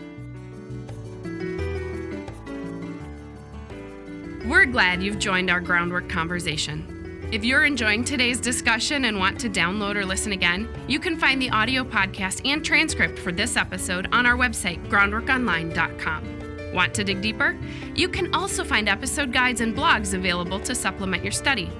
We're 4.48 4.66
glad 4.66 5.00
you've 5.00 5.20
joined 5.20 5.48
our 5.48 5.60
groundwork 5.60 6.08
conversation. 6.08 6.97
If 7.30 7.44
you're 7.44 7.66
enjoying 7.66 8.04
today's 8.04 8.40
discussion 8.40 9.04
and 9.04 9.18
want 9.18 9.38
to 9.40 9.50
download 9.50 9.96
or 9.96 10.06
listen 10.06 10.32
again, 10.32 10.66
you 10.88 10.98
can 10.98 11.18
find 11.18 11.42
the 11.42 11.50
audio 11.50 11.84
podcast 11.84 12.40
and 12.50 12.64
transcript 12.64 13.18
for 13.18 13.32
this 13.32 13.54
episode 13.54 14.08
on 14.12 14.24
our 14.24 14.34
website, 14.34 14.82
groundworkonline.com. 14.88 16.72
Want 16.72 16.94
to 16.94 17.04
dig 17.04 17.20
deeper? 17.20 17.58
You 17.94 18.08
can 18.08 18.34
also 18.34 18.64
find 18.64 18.88
episode 18.88 19.30
guides 19.30 19.60
and 19.60 19.76
blogs 19.76 20.14
available 20.14 20.58
to 20.60 20.74
supplement 20.74 21.22
your 21.22 21.32
study. 21.32 21.70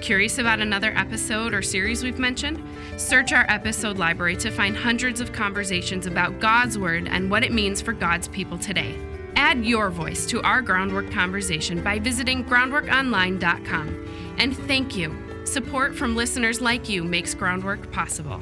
Curious 0.00 0.38
about 0.38 0.58
another 0.58 0.92
episode 0.96 1.54
or 1.54 1.62
series 1.62 2.02
we've 2.02 2.18
mentioned? 2.18 2.60
Search 2.96 3.32
our 3.32 3.46
episode 3.48 3.98
library 3.98 4.34
to 4.38 4.50
find 4.50 4.76
hundreds 4.76 5.20
of 5.20 5.32
conversations 5.32 6.06
about 6.06 6.40
God's 6.40 6.76
Word 6.76 7.06
and 7.06 7.30
what 7.30 7.44
it 7.44 7.52
means 7.52 7.80
for 7.80 7.92
God's 7.92 8.26
people 8.26 8.58
today. 8.58 8.96
Add 9.36 9.64
your 9.64 9.90
voice 9.90 10.26
to 10.26 10.42
our 10.42 10.60
groundwork 10.60 11.12
conversation 11.12 11.84
by 11.84 12.00
visiting 12.00 12.44
groundworkonline.com 12.44 14.07
and 14.38 14.56
thank 14.66 14.96
you. 14.96 15.14
Support 15.44 15.94
from 15.94 16.16
listeners 16.16 16.60
like 16.60 16.88
you 16.88 17.04
makes 17.04 17.34
groundwork 17.34 17.90
possible. 17.92 18.40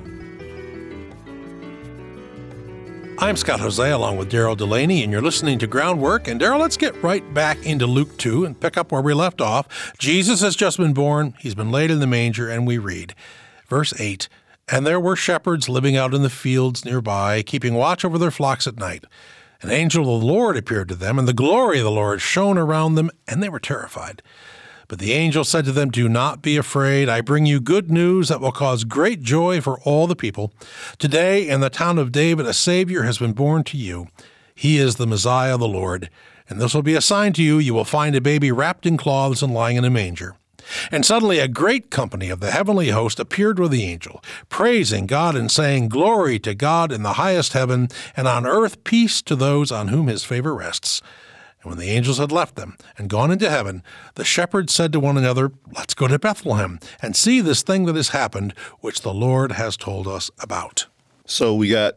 I'm 3.18 3.36
Scott 3.36 3.60
Hoezee 3.60 3.94
along 3.94 4.18
with 4.18 4.30
Daryl 4.30 4.58
Delaney, 4.58 5.02
and 5.02 5.10
you're 5.10 5.22
listening 5.22 5.58
to 5.60 5.66
Groundwork. 5.66 6.28
And 6.28 6.38
Daryl, 6.38 6.58
let's 6.58 6.76
get 6.76 7.02
right 7.02 7.32
back 7.32 7.64
into 7.64 7.86
Luke 7.86 8.14
2 8.18 8.44
and 8.44 8.60
pick 8.60 8.76
up 8.76 8.92
where 8.92 9.00
we 9.00 9.14
left 9.14 9.40
off. 9.40 9.94
Jesus 9.98 10.42
has 10.42 10.54
just 10.54 10.76
been 10.76 10.92
born, 10.92 11.34
he's 11.38 11.54
been 11.54 11.70
laid 11.70 11.90
in 11.90 12.00
the 12.00 12.06
manger, 12.06 12.50
and 12.50 12.66
we 12.66 12.76
read, 12.76 13.14
verse 13.68 13.98
8 13.98 14.28
And 14.68 14.86
there 14.86 15.00
were 15.00 15.16
shepherds 15.16 15.66
living 15.66 15.96
out 15.96 16.12
in 16.12 16.20
the 16.20 16.28
fields 16.28 16.84
nearby, 16.84 17.42
keeping 17.42 17.72
watch 17.72 18.04
over 18.04 18.18
their 18.18 18.30
flocks 18.30 18.66
at 18.66 18.76
night. 18.76 19.04
An 19.62 19.70
angel 19.70 20.14
of 20.14 20.20
the 20.20 20.26
Lord 20.26 20.58
appeared 20.58 20.88
to 20.90 20.94
them, 20.94 21.18
and 21.18 21.26
the 21.26 21.32
glory 21.32 21.78
of 21.78 21.84
the 21.84 21.90
Lord 21.90 22.20
shone 22.20 22.58
around 22.58 22.96
them, 22.96 23.10
and 23.26 23.42
they 23.42 23.48
were 23.48 23.58
terrified. 23.58 24.20
But 24.88 24.98
the 24.98 25.12
angel 25.12 25.44
said 25.44 25.64
to 25.64 25.72
them, 25.72 25.90
Do 25.90 26.08
not 26.08 26.42
be 26.42 26.56
afraid. 26.56 27.08
I 27.08 27.20
bring 27.20 27.46
you 27.46 27.60
good 27.60 27.90
news 27.90 28.28
that 28.28 28.40
will 28.40 28.52
cause 28.52 28.84
great 28.84 29.22
joy 29.22 29.60
for 29.60 29.80
all 29.80 30.06
the 30.06 30.16
people. 30.16 30.52
Today, 30.98 31.48
in 31.48 31.60
the 31.60 31.70
town 31.70 31.98
of 31.98 32.12
David, 32.12 32.46
a 32.46 32.54
Savior 32.54 33.02
has 33.02 33.18
been 33.18 33.32
born 33.32 33.64
to 33.64 33.76
you. 33.76 34.08
He 34.54 34.78
is 34.78 34.96
the 34.96 35.06
Messiah, 35.06 35.58
the 35.58 35.68
Lord. 35.68 36.08
And 36.48 36.60
this 36.60 36.74
will 36.74 36.82
be 36.82 36.94
a 36.94 37.00
sign 37.00 37.32
to 37.34 37.42
you. 37.42 37.58
You 37.58 37.74
will 37.74 37.84
find 37.84 38.14
a 38.14 38.20
baby 38.20 38.52
wrapped 38.52 38.86
in 38.86 38.96
cloths 38.96 39.42
and 39.42 39.52
lying 39.52 39.76
in 39.76 39.84
a 39.84 39.90
manger. 39.90 40.36
And 40.90 41.04
suddenly 41.04 41.38
a 41.38 41.48
great 41.48 41.90
company 41.90 42.28
of 42.30 42.40
the 42.40 42.50
heavenly 42.50 42.90
host 42.90 43.20
appeared 43.20 43.58
with 43.58 43.70
the 43.70 43.84
angel, 43.84 44.22
praising 44.48 45.06
God 45.06 45.36
and 45.36 45.50
saying, 45.50 45.88
Glory 45.88 46.38
to 46.40 46.54
God 46.54 46.92
in 46.92 47.02
the 47.02 47.14
highest 47.14 47.52
heaven, 47.52 47.88
and 48.16 48.26
on 48.26 48.46
earth 48.46 48.82
peace 48.84 49.22
to 49.22 49.36
those 49.36 49.70
on 49.70 49.88
whom 49.88 50.08
his 50.08 50.24
favor 50.24 50.54
rests. 50.54 51.02
And 51.66 51.72
when 51.72 51.84
the 51.84 51.92
angels 51.92 52.18
had 52.18 52.30
left 52.30 52.54
them 52.54 52.76
and 52.96 53.10
gone 53.10 53.32
into 53.32 53.50
heaven, 53.50 53.82
the 54.14 54.24
shepherds 54.24 54.72
said 54.72 54.92
to 54.92 55.00
one 55.00 55.18
another, 55.18 55.50
Let's 55.74 55.94
go 55.94 56.06
to 56.06 56.16
Bethlehem 56.16 56.78
and 57.02 57.16
see 57.16 57.40
this 57.40 57.64
thing 57.64 57.86
that 57.86 57.96
has 57.96 58.10
happened, 58.10 58.54
which 58.78 59.00
the 59.00 59.12
Lord 59.12 59.50
has 59.50 59.76
told 59.76 60.06
us 60.06 60.30
about. 60.38 60.86
So 61.24 61.56
we 61.56 61.68
got 61.68 61.94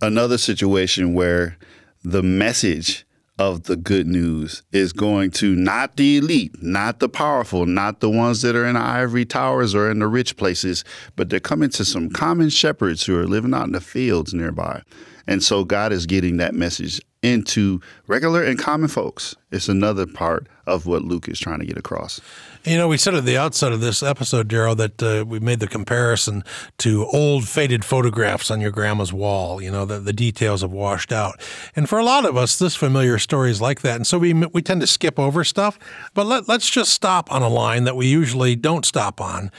another 0.00 0.38
situation 0.38 1.12
where 1.12 1.58
the 2.02 2.22
message 2.22 3.04
of 3.38 3.64
the 3.64 3.76
good 3.76 4.06
news 4.06 4.62
is 4.72 4.94
going 4.94 5.32
to 5.32 5.54
not 5.54 5.98
the 5.98 6.16
elite, 6.16 6.62
not 6.62 7.00
the 7.00 7.08
powerful, 7.10 7.66
not 7.66 8.00
the 8.00 8.08
ones 8.08 8.40
that 8.40 8.56
are 8.56 8.64
in 8.64 8.72
the 8.72 8.80
ivory 8.80 9.26
towers 9.26 9.74
or 9.74 9.90
in 9.90 9.98
the 9.98 10.08
rich 10.08 10.38
places, 10.38 10.82
but 11.14 11.28
they're 11.28 11.40
coming 11.40 11.68
to 11.68 11.84
some 11.84 12.08
common 12.08 12.48
shepherds 12.48 13.04
who 13.04 13.18
are 13.18 13.26
living 13.26 13.52
out 13.52 13.66
in 13.66 13.72
the 13.72 13.82
fields 13.82 14.32
nearby. 14.32 14.80
And 15.26 15.42
so 15.42 15.64
God 15.64 15.92
is 15.92 16.06
getting 16.06 16.38
that 16.38 16.54
message 16.54 17.02
into 17.24 17.80
regular 18.06 18.42
and 18.42 18.58
common 18.58 18.88
folks. 18.88 19.34
It's 19.50 19.68
another 19.68 20.06
part 20.06 20.46
of 20.66 20.84
what 20.84 21.02
Luke 21.02 21.26
is 21.26 21.40
trying 21.40 21.60
to 21.60 21.64
get 21.64 21.78
across. 21.78 22.20
You 22.64 22.76
know, 22.76 22.86
we 22.86 22.98
said 22.98 23.14
at 23.14 23.24
the 23.24 23.38
outset 23.38 23.72
of 23.72 23.80
this 23.80 24.02
episode, 24.02 24.48
Daryl, 24.48 24.76
that 24.76 25.02
uh, 25.02 25.24
we 25.26 25.40
made 25.40 25.60
the 25.60 25.66
comparison 25.66 26.44
to 26.78 27.06
old 27.06 27.48
faded 27.48 27.84
photographs 27.84 28.50
on 28.50 28.60
your 28.60 28.70
grandma's 28.70 29.12
wall. 29.12 29.62
You 29.62 29.70
know, 29.70 29.86
the, 29.86 30.00
the 30.00 30.12
details 30.12 30.60
have 30.60 30.70
washed 30.70 31.12
out. 31.12 31.40
And 31.74 31.88
for 31.88 31.98
a 31.98 32.04
lot 32.04 32.26
of 32.26 32.36
us, 32.36 32.58
this 32.58 32.76
familiar 32.76 33.18
story 33.18 33.50
is 33.50 33.60
like 33.60 33.80
that. 33.80 33.96
And 33.96 34.06
so 34.06 34.18
we, 34.18 34.32
we 34.32 34.60
tend 34.60 34.82
to 34.82 34.86
skip 34.86 35.18
over 35.18 35.44
stuff. 35.44 35.78
But 36.12 36.26
let, 36.26 36.46
let's 36.46 36.68
just 36.68 36.92
stop 36.92 37.32
on 37.32 37.42
a 37.42 37.48
line 37.48 37.84
that 37.84 37.96
we 37.96 38.06
usually 38.06 38.54
don't 38.54 38.84
stop 38.84 39.20
on 39.20 39.50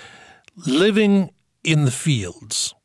living 0.68 1.32
in 1.64 1.86
the 1.86 1.92
fields. 1.92 2.76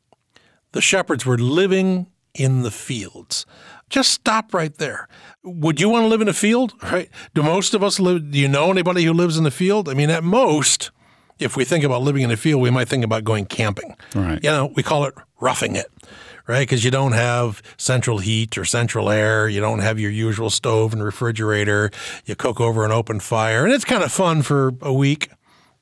The 0.71 0.81
shepherds 0.81 1.25
were 1.25 1.37
living 1.37 2.07
in 2.33 2.63
the 2.63 2.71
fields. 2.71 3.45
Just 3.89 4.11
stop 4.11 4.53
right 4.53 4.73
there. 4.75 5.07
Would 5.43 5.81
you 5.81 5.89
want 5.89 6.03
to 6.03 6.07
live 6.07 6.21
in 6.21 6.27
a 6.27 6.33
field? 6.33 6.73
Right? 6.81 7.09
Do 7.33 7.43
most 7.43 7.73
of 7.73 7.83
us 7.83 7.99
live? 7.99 8.31
Do 8.31 8.39
you 8.39 8.47
know 8.47 8.71
anybody 8.71 9.03
who 9.03 9.13
lives 9.13 9.37
in 9.37 9.43
the 9.43 9.51
field? 9.51 9.89
I 9.89 9.93
mean, 9.93 10.09
at 10.09 10.23
most, 10.23 10.91
if 11.39 11.57
we 11.57 11.65
think 11.65 11.83
about 11.83 12.01
living 12.01 12.23
in 12.23 12.31
a 12.31 12.37
field, 12.37 12.61
we 12.61 12.69
might 12.69 12.87
think 12.87 13.03
about 13.03 13.23
going 13.23 13.45
camping. 13.45 13.95
Right. 14.15 14.41
You 14.43 14.49
know, 14.49 14.71
we 14.75 14.83
call 14.83 15.05
it 15.05 15.13
roughing 15.41 15.75
it, 15.75 15.87
right? 16.47 16.61
Because 16.61 16.85
you 16.85 16.91
don't 16.91 17.11
have 17.11 17.61
central 17.77 18.19
heat 18.19 18.57
or 18.57 18.63
central 18.63 19.09
air. 19.09 19.49
You 19.49 19.59
don't 19.59 19.79
have 19.79 19.99
your 19.99 20.11
usual 20.11 20.49
stove 20.49 20.93
and 20.93 21.03
refrigerator. 21.03 21.91
You 22.25 22.35
cook 22.35 22.61
over 22.61 22.85
an 22.85 22.91
open 22.91 23.19
fire, 23.19 23.65
and 23.65 23.73
it's 23.73 23.85
kind 23.85 24.03
of 24.03 24.11
fun 24.11 24.41
for 24.41 24.71
a 24.81 24.93
week. 24.93 25.29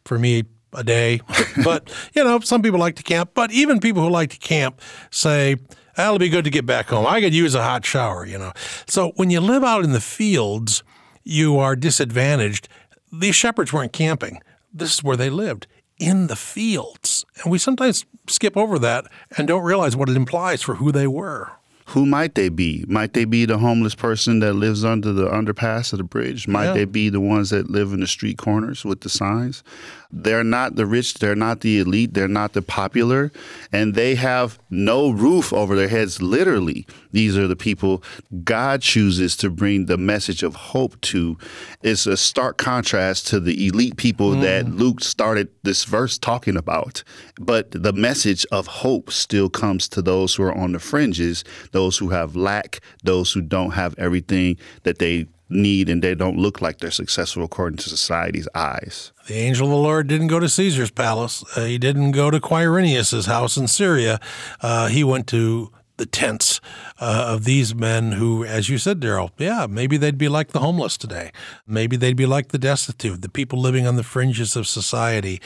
For 0.05 0.17
me, 0.17 0.45
a 0.73 0.83
day. 0.83 1.21
but, 1.63 1.91
you 2.13 2.23
know, 2.23 2.39
some 2.39 2.61
people 2.61 2.79
like 2.79 2.95
to 2.95 3.03
camp. 3.03 3.31
But 3.33 3.51
even 3.51 3.79
people 3.79 4.01
who 4.03 4.09
like 4.09 4.31
to 4.31 4.37
camp 4.37 4.81
say, 5.11 5.57
That'll 5.95 6.19
be 6.19 6.29
good 6.29 6.45
to 6.45 6.49
get 6.49 6.65
back 6.65 6.87
home. 6.87 7.05
I 7.05 7.21
could 7.21 7.33
use 7.33 7.55
a 7.55 7.63
hot 7.63 7.85
shower, 7.85 8.25
you 8.25 8.37
know. 8.37 8.53
So 8.87 9.11
when 9.15 9.29
you 9.29 9.39
live 9.39 9.63
out 9.63 9.83
in 9.83 9.91
the 9.91 10.01
fields, 10.01 10.83
you 11.23 11.57
are 11.57 11.75
disadvantaged. 11.75 12.67
These 13.11 13.35
shepherds 13.35 13.73
weren't 13.73 13.93
camping. 13.93 14.41
This 14.73 14.93
is 14.93 15.03
where 15.03 15.17
they 15.17 15.29
lived 15.29 15.67
in 15.97 16.27
the 16.27 16.35
fields. 16.35 17.25
And 17.43 17.51
we 17.51 17.57
sometimes 17.57 18.05
skip 18.27 18.55
over 18.55 18.79
that 18.79 19.05
and 19.37 19.47
don't 19.47 19.63
realize 19.63 19.95
what 19.95 20.09
it 20.09 20.15
implies 20.15 20.61
for 20.61 20.75
who 20.75 20.91
they 20.91 21.07
were. 21.07 21.51
Who 21.89 22.05
might 22.05 22.35
they 22.35 22.49
be? 22.49 22.85
Might 22.87 23.13
they 23.13 23.25
be 23.25 23.45
the 23.45 23.57
homeless 23.57 23.95
person 23.95 24.39
that 24.41 24.53
lives 24.53 24.85
under 24.85 25.11
the 25.11 25.27
underpass 25.27 25.91
of 25.91 25.97
the 25.97 26.03
bridge? 26.03 26.47
Might 26.47 26.67
Yeah. 26.67 26.73
they 26.73 26.85
be 26.85 27.09
the 27.09 27.19
ones 27.19 27.49
that 27.49 27.71
live 27.71 27.93
in 27.93 28.01
the 28.01 28.07
street 28.07 28.37
corners 28.37 28.85
with 28.85 29.01
the 29.01 29.09
signs? 29.09 29.63
They're 30.11 30.43
not 30.43 30.75
the 30.75 30.87
rich, 30.87 31.15
they're 31.15 31.35
not 31.35 31.61
the 31.61 31.79
elite, 31.79 32.15
they're 32.15 32.27
not 32.27 32.53
the 32.53 32.63
popular, 32.63 33.31
and 33.71 33.93
they 33.93 34.15
have 34.15 34.57
no 34.69 35.11
roof 35.11 35.53
over 35.53 35.75
their 35.75 35.87
heads, 35.87 36.19
literally. 36.19 36.87
These 37.11 37.37
are 37.37 37.47
the 37.47 37.55
people 37.55 38.03
God 38.43 38.81
chooses 38.81 39.37
to 39.37 39.51
bring 39.51 39.85
the 39.85 39.97
message 39.97 40.41
of 40.41 40.55
hope 40.55 40.99
to. 41.01 41.37
It's 41.83 42.07
a 42.07 42.17
stark 42.17 42.57
contrast 42.57 43.27
to 43.27 43.39
the 43.39 43.67
elite 43.67 43.97
people 43.97 44.31
mm. 44.31 44.41
that 44.41 44.67
Luke 44.67 45.01
started 45.01 45.49
this 45.61 45.85
verse 45.85 46.17
talking 46.17 46.57
about. 46.57 47.03
But 47.39 47.69
the 47.71 47.93
message 47.93 48.45
of 48.51 48.65
hope 48.65 49.11
still 49.11 49.49
comes 49.49 49.87
to 49.89 50.01
those 50.01 50.35
who 50.35 50.43
are 50.43 50.55
on 50.55 50.71
the 50.71 50.79
fringes, 50.79 51.43
those 51.79 51.97
who 51.97 52.09
have 52.09 52.35
lack, 52.35 52.81
those 53.03 53.31
who 53.31 53.41
don't 53.41 53.71
have 53.71 53.95
everything 53.97 54.57
that 54.83 54.99
they 54.99 55.27
need 55.49 55.89
and 55.89 56.03
they 56.03 56.13
don't 56.13 56.37
look 56.37 56.61
like 56.61 56.79
they're 56.79 56.91
successful 56.91 57.41
according 57.41 57.77
to 57.77 57.89
society's 57.89 58.49
eyes. 58.53 59.13
The 59.27 59.35
angel 59.35 59.67
of 59.67 59.71
the 59.71 59.77
Lord 59.77 60.07
didn't 60.07 60.27
go 60.27 60.41
to 60.41 60.49
Caesar's 60.49 60.91
palace. 60.91 61.41
Uh, 61.55 61.63
he 61.63 61.77
didn't 61.77 62.11
go 62.11 62.29
to 62.29 62.39
Quirinius' 62.41 63.27
house 63.27 63.55
in 63.55 63.69
Syria. 63.69 64.19
Uh, 64.59 64.87
he 64.87 65.05
went 65.05 65.25
to 65.27 65.71
the 65.95 66.05
tents 66.05 66.59
uh, 66.99 67.25
of 67.33 67.45
these 67.45 67.73
men 67.73 68.11
who, 68.11 68.43
as 68.43 68.67
you 68.67 68.77
said, 68.77 68.99
Daryl, 68.99 69.29
yeah, 69.37 69.65
maybe 69.69 69.95
they'd 69.95 70.17
be 70.17 70.29
like 70.29 70.49
the 70.49 70.59
homeless 70.59 70.97
today. 70.97 71.31
Maybe 71.65 71.95
they'd 71.95 72.17
be 72.17 72.25
like 72.25 72.49
the 72.49 72.57
destitute, 72.57 73.21
the 73.21 73.29
people 73.29 73.59
living 73.59 73.87
on 73.87 73.95
the 73.95 74.03
fringes 74.03 74.57
of 74.57 74.67
society. 74.67 75.41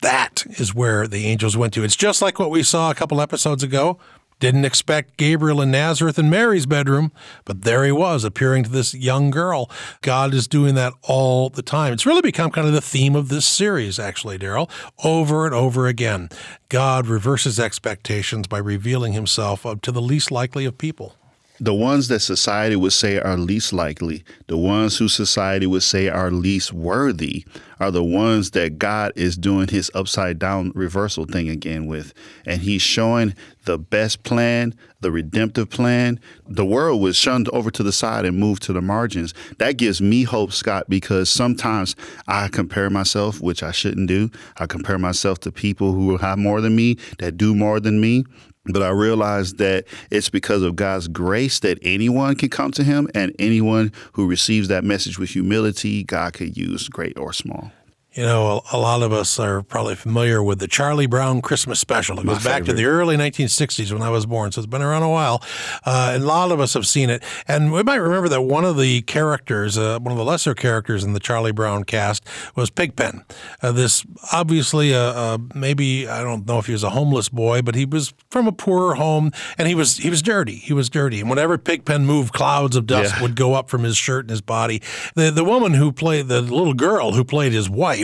That 0.00 0.44
is 0.58 0.74
where 0.74 1.06
the 1.06 1.26
angels 1.26 1.56
went 1.58 1.74
to. 1.74 1.84
It's 1.84 1.96
just 1.96 2.22
like 2.22 2.38
what 2.38 2.50
we 2.50 2.62
saw 2.62 2.90
a 2.90 2.94
couple 2.94 3.20
episodes 3.20 3.62
ago. 3.62 3.98
Didn't 4.40 4.64
expect 4.64 5.16
Gabriel 5.16 5.60
in 5.62 5.70
Nazareth 5.70 6.18
in 6.18 6.28
Mary's 6.28 6.66
bedroom, 6.66 7.12
but 7.44 7.62
there 7.62 7.84
he 7.84 7.92
was 7.92 8.24
appearing 8.24 8.64
to 8.64 8.70
this 8.70 8.92
young 8.94 9.30
girl. 9.30 9.70
God 10.02 10.34
is 10.34 10.48
doing 10.48 10.74
that 10.74 10.92
all 11.02 11.48
the 11.48 11.62
time. 11.62 11.92
It's 11.92 12.06
really 12.06 12.22
become 12.22 12.50
kind 12.50 12.66
of 12.66 12.74
the 12.74 12.80
theme 12.80 13.16
of 13.16 13.28
this 13.28 13.46
series, 13.46 13.98
actually, 13.98 14.38
Daryl, 14.38 14.70
over 15.02 15.46
and 15.46 15.54
over 15.54 15.86
again. 15.86 16.28
God 16.68 17.06
reverses 17.06 17.58
expectations 17.60 18.46
by 18.46 18.58
revealing 18.58 19.12
himself 19.12 19.64
to 19.82 19.92
the 19.92 20.02
least 20.02 20.30
likely 20.30 20.64
of 20.64 20.76
people. 20.78 21.14
The 21.60 21.74
ones 21.74 22.08
that 22.08 22.18
society 22.18 22.74
would 22.74 22.92
say 22.92 23.20
are 23.20 23.36
least 23.36 23.72
likely, 23.72 24.24
the 24.48 24.56
ones 24.56 24.98
who 24.98 25.06
society 25.06 25.68
would 25.68 25.84
say 25.84 26.08
are 26.08 26.32
least 26.32 26.72
worthy, 26.72 27.44
are 27.78 27.92
the 27.92 28.02
ones 28.02 28.50
that 28.52 28.76
God 28.78 29.12
is 29.14 29.36
doing 29.36 29.68
his 29.68 29.88
upside 29.94 30.40
down 30.40 30.72
reversal 30.74 31.26
thing 31.26 31.48
again 31.48 31.86
with. 31.86 32.12
And 32.44 32.62
he's 32.62 32.82
showing 32.82 33.34
the 33.66 33.78
best 33.78 34.24
plan, 34.24 34.74
the 35.00 35.12
redemptive 35.12 35.70
plan. 35.70 36.18
The 36.48 36.66
world 36.66 37.00
was 37.00 37.16
shunned 37.16 37.48
over 37.50 37.70
to 37.70 37.84
the 37.84 37.92
side 37.92 38.24
and 38.24 38.36
moved 38.36 38.64
to 38.64 38.72
the 38.72 38.82
margins. 38.82 39.32
That 39.58 39.76
gives 39.76 40.00
me 40.00 40.24
hope, 40.24 40.52
Scott, 40.52 40.86
because 40.88 41.30
sometimes 41.30 41.94
I 42.26 42.48
compare 42.48 42.90
myself, 42.90 43.40
which 43.40 43.62
I 43.62 43.70
shouldn't 43.70 44.08
do. 44.08 44.28
I 44.56 44.66
compare 44.66 44.98
myself 44.98 45.38
to 45.40 45.52
people 45.52 45.92
who 45.92 46.16
have 46.16 46.38
more 46.38 46.60
than 46.60 46.74
me, 46.74 46.96
that 47.18 47.36
do 47.36 47.54
more 47.54 47.78
than 47.78 48.00
me. 48.00 48.24
But 48.66 48.82
I 48.82 48.88
realize 48.88 49.54
that 49.54 49.84
it's 50.10 50.30
because 50.30 50.62
of 50.62 50.76
God's 50.76 51.08
grace 51.08 51.58
that 51.60 51.78
anyone 51.82 52.34
can 52.34 52.48
come 52.48 52.70
to 52.72 52.82
Him, 52.82 53.08
and 53.14 53.34
anyone 53.38 53.92
who 54.12 54.26
receives 54.26 54.68
that 54.68 54.84
message 54.84 55.18
with 55.18 55.30
humility, 55.30 56.02
God 56.02 56.32
could 56.32 56.56
use, 56.56 56.88
great 56.88 57.18
or 57.18 57.32
small. 57.32 57.72
You 58.14 58.22
know, 58.22 58.62
a, 58.72 58.76
a 58.76 58.78
lot 58.78 59.02
of 59.02 59.12
us 59.12 59.40
are 59.40 59.60
probably 59.62 59.96
familiar 59.96 60.40
with 60.40 60.60
the 60.60 60.68
Charlie 60.68 61.06
Brown 61.06 61.42
Christmas 61.42 61.80
special. 61.80 62.20
It 62.20 62.24
My 62.24 62.34
goes 62.34 62.44
back 62.44 62.62
to 62.66 62.72
the 62.72 62.84
early 62.84 63.16
1960s 63.16 63.92
when 63.92 64.02
I 64.02 64.10
was 64.10 64.24
born, 64.24 64.52
so 64.52 64.60
it's 64.60 64.68
been 64.68 64.82
around 64.82 65.02
a 65.02 65.08
while. 65.10 65.42
Uh, 65.84 66.12
and 66.14 66.22
a 66.22 66.26
lot 66.26 66.52
of 66.52 66.60
us 66.60 66.74
have 66.74 66.86
seen 66.86 67.10
it. 67.10 67.24
And 67.48 67.72
we 67.72 67.82
might 67.82 67.96
remember 67.96 68.28
that 68.28 68.42
one 68.42 68.64
of 68.64 68.78
the 68.78 69.02
characters, 69.02 69.76
uh, 69.76 69.98
one 69.98 70.12
of 70.12 70.18
the 70.18 70.24
lesser 70.24 70.54
characters 70.54 71.02
in 71.02 71.12
the 71.12 71.18
Charlie 71.18 71.50
Brown 71.50 71.82
cast, 71.82 72.24
was 72.54 72.70
Pigpen. 72.70 73.24
Uh, 73.60 73.72
this 73.72 74.06
obviously, 74.32 74.94
uh, 74.94 74.98
uh, 75.00 75.38
maybe 75.52 76.06
I 76.06 76.22
don't 76.22 76.46
know 76.46 76.60
if 76.60 76.66
he 76.66 76.72
was 76.72 76.84
a 76.84 76.90
homeless 76.90 77.28
boy, 77.28 77.62
but 77.62 77.74
he 77.74 77.84
was 77.84 78.14
from 78.30 78.46
a 78.46 78.52
poorer 78.52 78.94
home, 78.94 79.32
and 79.58 79.66
he 79.66 79.74
was 79.74 79.96
he 79.96 80.08
was 80.08 80.22
dirty. 80.22 80.54
He 80.54 80.72
was 80.72 80.88
dirty, 80.88 81.18
and 81.18 81.28
whenever 81.28 81.58
Pigpen 81.58 82.06
moved, 82.06 82.32
clouds 82.32 82.76
of 82.76 82.86
dust 82.86 83.14
Yeah. 83.16 83.22
would 83.22 83.34
go 83.34 83.54
up 83.54 83.68
from 83.68 83.82
his 83.82 83.96
shirt 83.96 84.20
and 84.26 84.30
his 84.30 84.40
body. 84.40 84.80
The 85.16 85.32
the 85.32 85.42
woman 85.44 85.74
who 85.74 85.90
played 85.90 86.28
the 86.28 86.40
little 86.40 86.74
girl 86.74 87.14
who 87.14 87.24
played 87.24 87.52
his 87.52 87.68
wife 87.68 88.03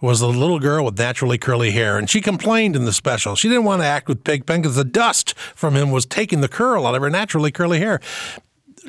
was 0.00 0.20
the 0.20 0.28
little 0.28 0.58
girl 0.58 0.84
with 0.84 0.98
naturally 0.98 1.38
curly 1.38 1.70
hair, 1.70 1.98
and 1.98 2.08
she 2.08 2.20
complained 2.20 2.76
in 2.76 2.84
the 2.84 2.92
special. 2.92 3.36
She 3.36 3.48
didn't 3.48 3.64
want 3.64 3.82
to 3.82 3.86
act 3.86 4.08
with 4.08 4.24
Pigpen 4.24 4.62
because 4.62 4.76
the 4.76 4.84
dust 4.84 5.34
from 5.54 5.74
him 5.74 5.90
was 5.90 6.06
taking 6.06 6.40
the 6.40 6.48
curl 6.48 6.86
out 6.86 6.94
of 6.94 7.02
her 7.02 7.10
naturally 7.10 7.50
curly 7.50 7.78
hair. 7.78 8.00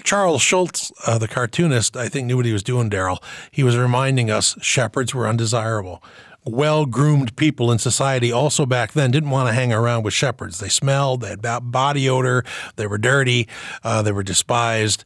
Charles 0.04 0.42
Schulz, 0.42 0.92
uh, 1.06 1.18
the 1.18 1.28
cartoonist, 1.28 1.98
I 1.98 2.08
think 2.08 2.28
knew 2.28 2.38
what 2.38 2.46
he 2.46 2.54
was 2.54 2.64
doing, 2.64 2.90
Daryl. 2.90 3.22
He 3.52 3.64
was 3.64 3.78
reminding 3.78 4.32
us 4.32 4.56
shepherds 4.62 5.14
were 5.14 5.28
undesirable. 5.28 6.02
Well 6.44 6.86
groomed 6.88 7.36
people 7.36 7.72
in 7.72 7.78
society 7.78 8.32
also 8.32 8.66
back 8.66 8.94
then 8.94 9.12
didn't 9.12 9.30
want 9.30 9.50
to 9.50 9.54
hang 9.54 9.72
around 9.72 10.04
with 10.04 10.14
shepherds. 10.14 10.60
They 10.60 10.70
smelled, 10.70 11.22
they 11.22 11.30
had 11.30 11.42
bo- 11.42 11.60
body 11.60 12.10
odor, 12.10 12.44
they 12.78 12.88
were 12.88 12.98
dirty, 12.98 13.48
uh, 13.84 14.02
they 14.02 14.12
were 14.12 14.24
despised, 14.24 15.04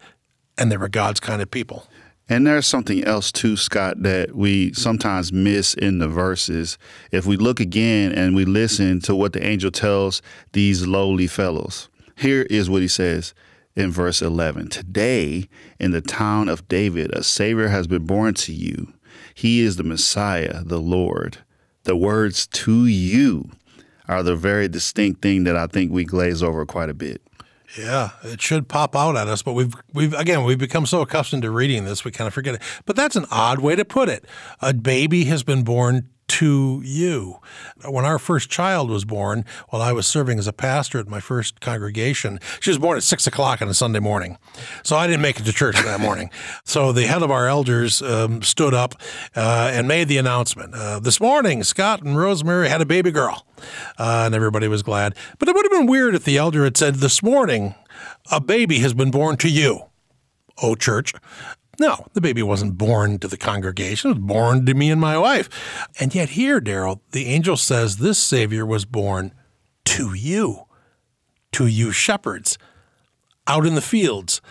and 0.57 0.71
they 0.71 0.77
were 0.77 0.87
God's 0.87 1.19
kind 1.19 1.41
of 1.41 1.51
people. 1.51 1.87
And 2.27 2.47
there's 2.47 2.65
something 2.65 3.03
else 3.03 3.31
too, 3.31 3.55
Scott, 3.55 4.01
that 4.01 4.35
we 4.35 4.73
sometimes 4.73 5.31
miss 5.31 5.75
in 5.75 5.99
the 5.99 6.07
verses. 6.07 6.77
If 7.11 7.25
we 7.25 7.37
look 7.37 7.59
again 7.59 8.11
and 8.11 8.35
we 8.35 8.45
listen 8.45 8.99
to 9.01 9.15
what 9.15 9.33
the 9.33 9.45
angel 9.45 9.69
tells 9.69 10.23
these 10.53 10.87
lowly 10.87 11.27
fellows, 11.27 11.87
here 12.15 12.43
is 12.49 12.69
what 12.69 12.81
he 12.81 12.87
says 12.87 13.35
in 13.75 13.91
verse 13.91 14.21
11 14.23 14.69
Today, 14.69 15.47
in 15.79 15.91
the 15.91 16.01
town 16.01 16.49
of 16.49 16.67
David, 16.67 17.13
a 17.13 17.21
Savior 17.21 17.67
has 17.67 17.85
been 17.85 18.05
born 18.05 18.33
to 18.35 18.53
you. 18.53 18.93
He 19.35 19.59
is 19.59 19.75
the 19.75 19.83
Messiah, 19.83 20.63
the 20.63 20.79
Lord. 20.79 21.39
The 21.83 21.95
words 21.95 22.47
to 22.47 22.87
you 22.87 23.51
are 24.07 24.23
the 24.23 24.35
very 24.35 24.67
distinct 24.67 25.21
thing 25.21 25.43
that 25.43 25.55
I 25.55 25.67
think 25.67 25.91
we 25.91 26.05
glaze 26.05 26.41
over 26.41 26.65
quite 26.65 26.89
a 26.89 26.95
bit. 26.95 27.21
Yeah, 27.77 28.11
it 28.23 28.41
should 28.41 28.69
pop 28.69 28.95
out 28.95 29.17
at 29.17 29.27
us, 29.27 29.41
but 29.41 29.53
we've 29.53 29.73
we've 29.93 30.13
again 30.13 30.43
we've 30.43 30.57
become 30.57 30.85
so 30.85 31.01
accustomed 31.01 31.43
to 31.43 31.51
reading 31.51 31.85
this 31.85 32.05
we 32.05 32.11
kind 32.11 32.27
of 32.27 32.33
forget 32.33 32.55
it. 32.55 32.61
But 32.85 32.95
that's 32.95 33.15
an 33.15 33.25
odd 33.31 33.59
way 33.59 33.75
to 33.75 33.83
put 33.83 34.07
it. 34.07 34.25
A 34.61 34.73
baby 34.73 35.25
has 35.25 35.43
been 35.43 35.63
born 35.63 36.09
to 36.27 36.81
you. 36.83 37.39
When 37.87 38.05
our 38.05 38.17
first 38.19 38.49
child 38.49 38.89
was 38.89 39.05
born, 39.05 39.45
while 39.69 39.81
I 39.81 39.91
was 39.91 40.07
serving 40.07 40.39
as 40.39 40.47
a 40.47 40.53
pastor 40.53 40.99
at 40.99 41.07
my 41.07 41.19
first 41.19 41.61
congregation, 41.61 42.39
she 42.59 42.69
was 42.69 42.77
born 42.79 42.97
at 42.97 43.03
six 43.03 43.27
o'clock 43.27 43.61
on 43.61 43.67
a 43.67 43.73
Sunday 43.73 43.99
morning. 43.99 44.37
So 44.83 44.95
I 44.95 45.07
didn't 45.07 45.21
make 45.21 45.39
it 45.39 45.45
to 45.45 45.53
church 45.53 45.75
that 45.83 45.99
morning. 45.99 46.29
So 46.67 46.91
the 46.91 47.03
head 47.07 47.21
of 47.21 47.31
our 47.31 47.47
elders 47.47 48.01
um, 48.01 48.41
stood 48.41 48.73
up 48.73 48.95
uh, 49.35 49.71
and 49.73 49.87
made 49.87 50.07
the 50.07 50.17
announcement. 50.17 50.73
Uh, 50.73 50.99
this 50.99 51.21
morning, 51.21 51.63
Scott 51.63 52.01
and 52.01 52.17
Rosemary 52.17 52.67
had 52.69 52.81
a 52.81 52.85
baby 52.85 53.11
girl, 53.11 53.45
uh, 53.97 54.23
and 54.25 54.35
everybody 54.35 54.67
was 54.67 54.83
glad. 54.83 55.15
But 55.37 55.47
it 55.47 55.55
would 55.55 55.65
have 55.65 55.71
been 55.71 55.85
weird 55.85 56.15
if 56.15 56.23
the 56.23 56.37
elder 56.37 56.63
had 56.63 56.75
said, 56.75 56.95
This 56.95 57.21
morning, 57.23 57.75
a 58.31 58.41
baby 58.41 58.79
has 58.79 58.93
been 58.93 59.11
born 59.11 59.37
to 59.37 59.49
you. 59.49 59.83
oh 60.61 60.75
church. 60.75 61.13
No, 61.79 62.07
the 62.13 62.21
baby 62.21 62.41
wasn't 62.41 62.77
born 62.77 63.19
to 63.19 63.27
the 63.27 63.37
congregation. 63.37 64.11
It 64.11 64.13
was 64.15 64.23
born 64.23 64.65
to 64.65 64.73
me 64.73 64.91
and 64.91 65.01
my 65.01 65.17
wife. 65.17 65.49
And 65.99 66.13
yet, 66.13 66.29
here, 66.29 66.61
Daryl, 66.61 66.99
the 67.11 67.27
angel 67.27 67.57
says 67.57 67.97
this 67.97 68.19
Savior 68.19 68.65
was 68.65 68.85
born 68.85 69.33
to 69.85 70.13
you, 70.13 70.65
to 71.53 71.67
you 71.67 71.91
shepherds 71.91 72.57
out 73.47 73.65
in 73.65 73.75
the 73.75 73.81
fields, 73.81 74.41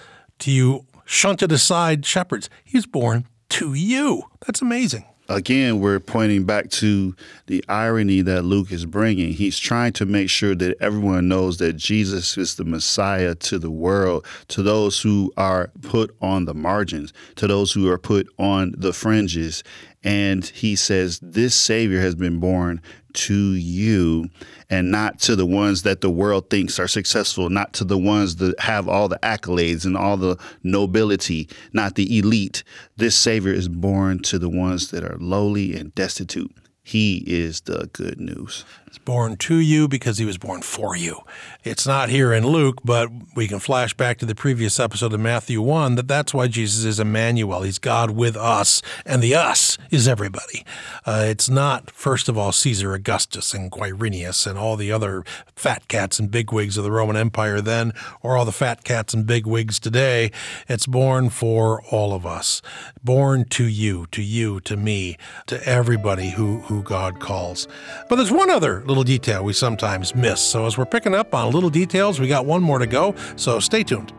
to 0.40 0.50
you 0.50 0.86
shunted 1.04 1.52
aside 1.52 2.06
shepherds. 2.06 2.48
He's 2.62 2.86
born 2.86 3.26
to 3.50 3.74
you. 3.74 4.24
That's 4.46 4.62
amazing 4.62 5.04
again, 5.28 5.80
we're 5.80 6.00
pointing 6.00 6.44
back 6.44 6.70
to 6.70 7.14
the 7.46 7.64
irony 7.68 8.20
that 8.22 8.42
Luke 8.42 8.72
is 8.72 8.86
bringing. 8.86 9.32
He's 9.32 9.58
trying 9.58 9.92
to 9.94 10.06
make 10.06 10.30
sure 10.30 10.54
that 10.54 10.76
everyone 10.80 11.28
knows 11.28 11.58
that 11.58 11.74
Jesus 11.74 12.36
is 12.36 12.56
the 12.56 12.64
Messiah 12.64 13.34
to 13.36 13.58
the 13.58 13.70
world, 13.70 14.26
to 14.48 14.62
those 14.62 15.00
who 15.00 15.32
are 15.36 15.70
put 15.82 16.14
on 16.20 16.44
the 16.44 16.54
margins, 16.54 17.12
to 17.36 17.46
those 17.46 17.72
who 17.72 17.88
are 17.88 17.98
put 17.98 18.28
on 18.38 18.74
the 18.76 18.92
fringes. 18.92 19.62
And 20.04 20.44
he 20.44 20.76
says, 20.76 21.18
This 21.20 21.54
Savior 21.54 22.00
has 22.00 22.14
been 22.14 22.38
born 22.38 22.82
to 23.14 23.52
you 23.52 24.28
and 24.68 24.90
not 24.90 25.18
to 25.20 25.36
the 25.36 25.46
ones 25.46 25.82
that 25.82 26.00
the 26.00 26.10
world 26.10 26.50
thinks 26.50 26.78
are 26.78 26.88
successful, 26.88 27.48
not 27.48 27.72
to 27.74 27.84
the 27.84 27.98
ones 27.98 28.36
that 28.36 28.58
have 28.60 28.88
all 28.88 29.08
the 29.08 29.18
accolades 29.22 29.84
and 29.84 29.96
all 29.96 30.16
the 30.16 30.36
nobility, 30.62 31.48
not 31.72 31.94
the 31.94 32.18
elite. 32.18 32.62
This 32.96 33.16
Savior 33.16 33.52
is 33.52 33.68
born 33.68 34.20
to 34.24 34.38
the 34.38 34.48
ones 34.48 34.90
that 34.90 35.04
are 35.04 35.16
lowly 35.18 35.74
and 35.74 35.94
destitute. 35.94 36.54
He 36.82 37.24
is 37.26 37.62
the 37.62 37.88
good 37.92 38.20
news. 38.20 38.64
Born 38.98 39.36
to 39.36 39.56
you 39.56 39.88
because 39.88 40.18
he 40.18 40.24
was 40.24 40.38
born 40.38 40.62
for 40.62 40.96
you. 40.96 41.20
It's 41.62 41.86
not 41.86 42.08
here 42.08 42.32
in 42.32 42.46
Luke, 42.46 42.80
but 42.84 43.10
we 43.34 43.48
can 43.48 43.58
flash 43.58 43.94
back 43.94 44.18
to 44.18 44.26
the 44.26 44.34
previous 44.34 44.78
episode 44.78 45.12
of 45.12 45.20
Matthew 45.20 45.60
1 45.62 45.94
that 45.94 46.08
that's 46.08 46.34
why 46.34 46.46
Jesus 46.46 46.84
is 46.84 47.00
Emmanuel. 47.00 47.62
He's 47.62 47.78
God 47.78 48.10
with 48.10 48.36
us, 48.36 48.82
and 49.06 49.22
the 49.22 49.34
us 49.34 49.78
is 49.90 50.06
everybody. 50.06 50.64
Uh, 51.06 51.24
it's 51.26 51.48
not, 51.48 51.90
first 51.90 52.28
of 52.28 52.36
all, 52.36 52.52
Caesar 52.52 52.94
Augustus 52.94 53.54
and 53.54 53.70
Quirinius 53.70 54.46
and 54.46 54.58
all 54.58 54.76
the 54.76 54.92
other 54.92 55.24
fat 55.56 55.88
cats 55.88 56.18
and 56.18 56.30
bigwigs 56.30 56.76
of 56.76 56.84
the 56.84 56.92
Roman 56.92 57.16
Empire 57.16 57.60
then, 57.60 57.92
or 58.22 58.36
all 58.36 58.44
the 58.44 58.52
fat 58.52 58.84
cats 58.84 59.14
and 59.14 59.26
bigwigs 59.26 59.80
today. 59.80 60.30
It's 60.68 60.86
born 60.86 61.30
for 61.30 61.82
all 61.90 62.12
of 62.12 62.26
us, 62.26 62.62
born 63.02 63.46
to 63.50 63.64
you, 63.64 64.06
to 64.12 64.22
you, 64.22 64.60
to 64.60 64.76
me, 64.76 65.16
to 65.46 65.66
everybody 65.66 66.30
who, 66.30 66.60
who 66.60 66.82
God 66.82 67.20
calls. 67.20 67.66
But 68.08 68.16
there's 68.16 68.30
one 68.30 68.50
other 68.50 68.83
little 68.86 69.04
detail 69.04 69.44
we 69.44 69.52
sometimes 69.52 70.14
miss. 70.14 70.40
So 70.40 70.66
as 70.66 70.78
we're 70.78 70.86
picking 70.86 71.14
up 71.14 71.34
on 71.34 71.52
little 71.52 71.70
details. 71.70 72.20
We 72.20 72.28
got 72.28 72.46
one 72.46 72.62
more 72.62 72.78
to 72.78 72.86
go, 72.86 73.14
so 73.36 73.58
stay 73.60 73.82
tuned. 73.82 74.12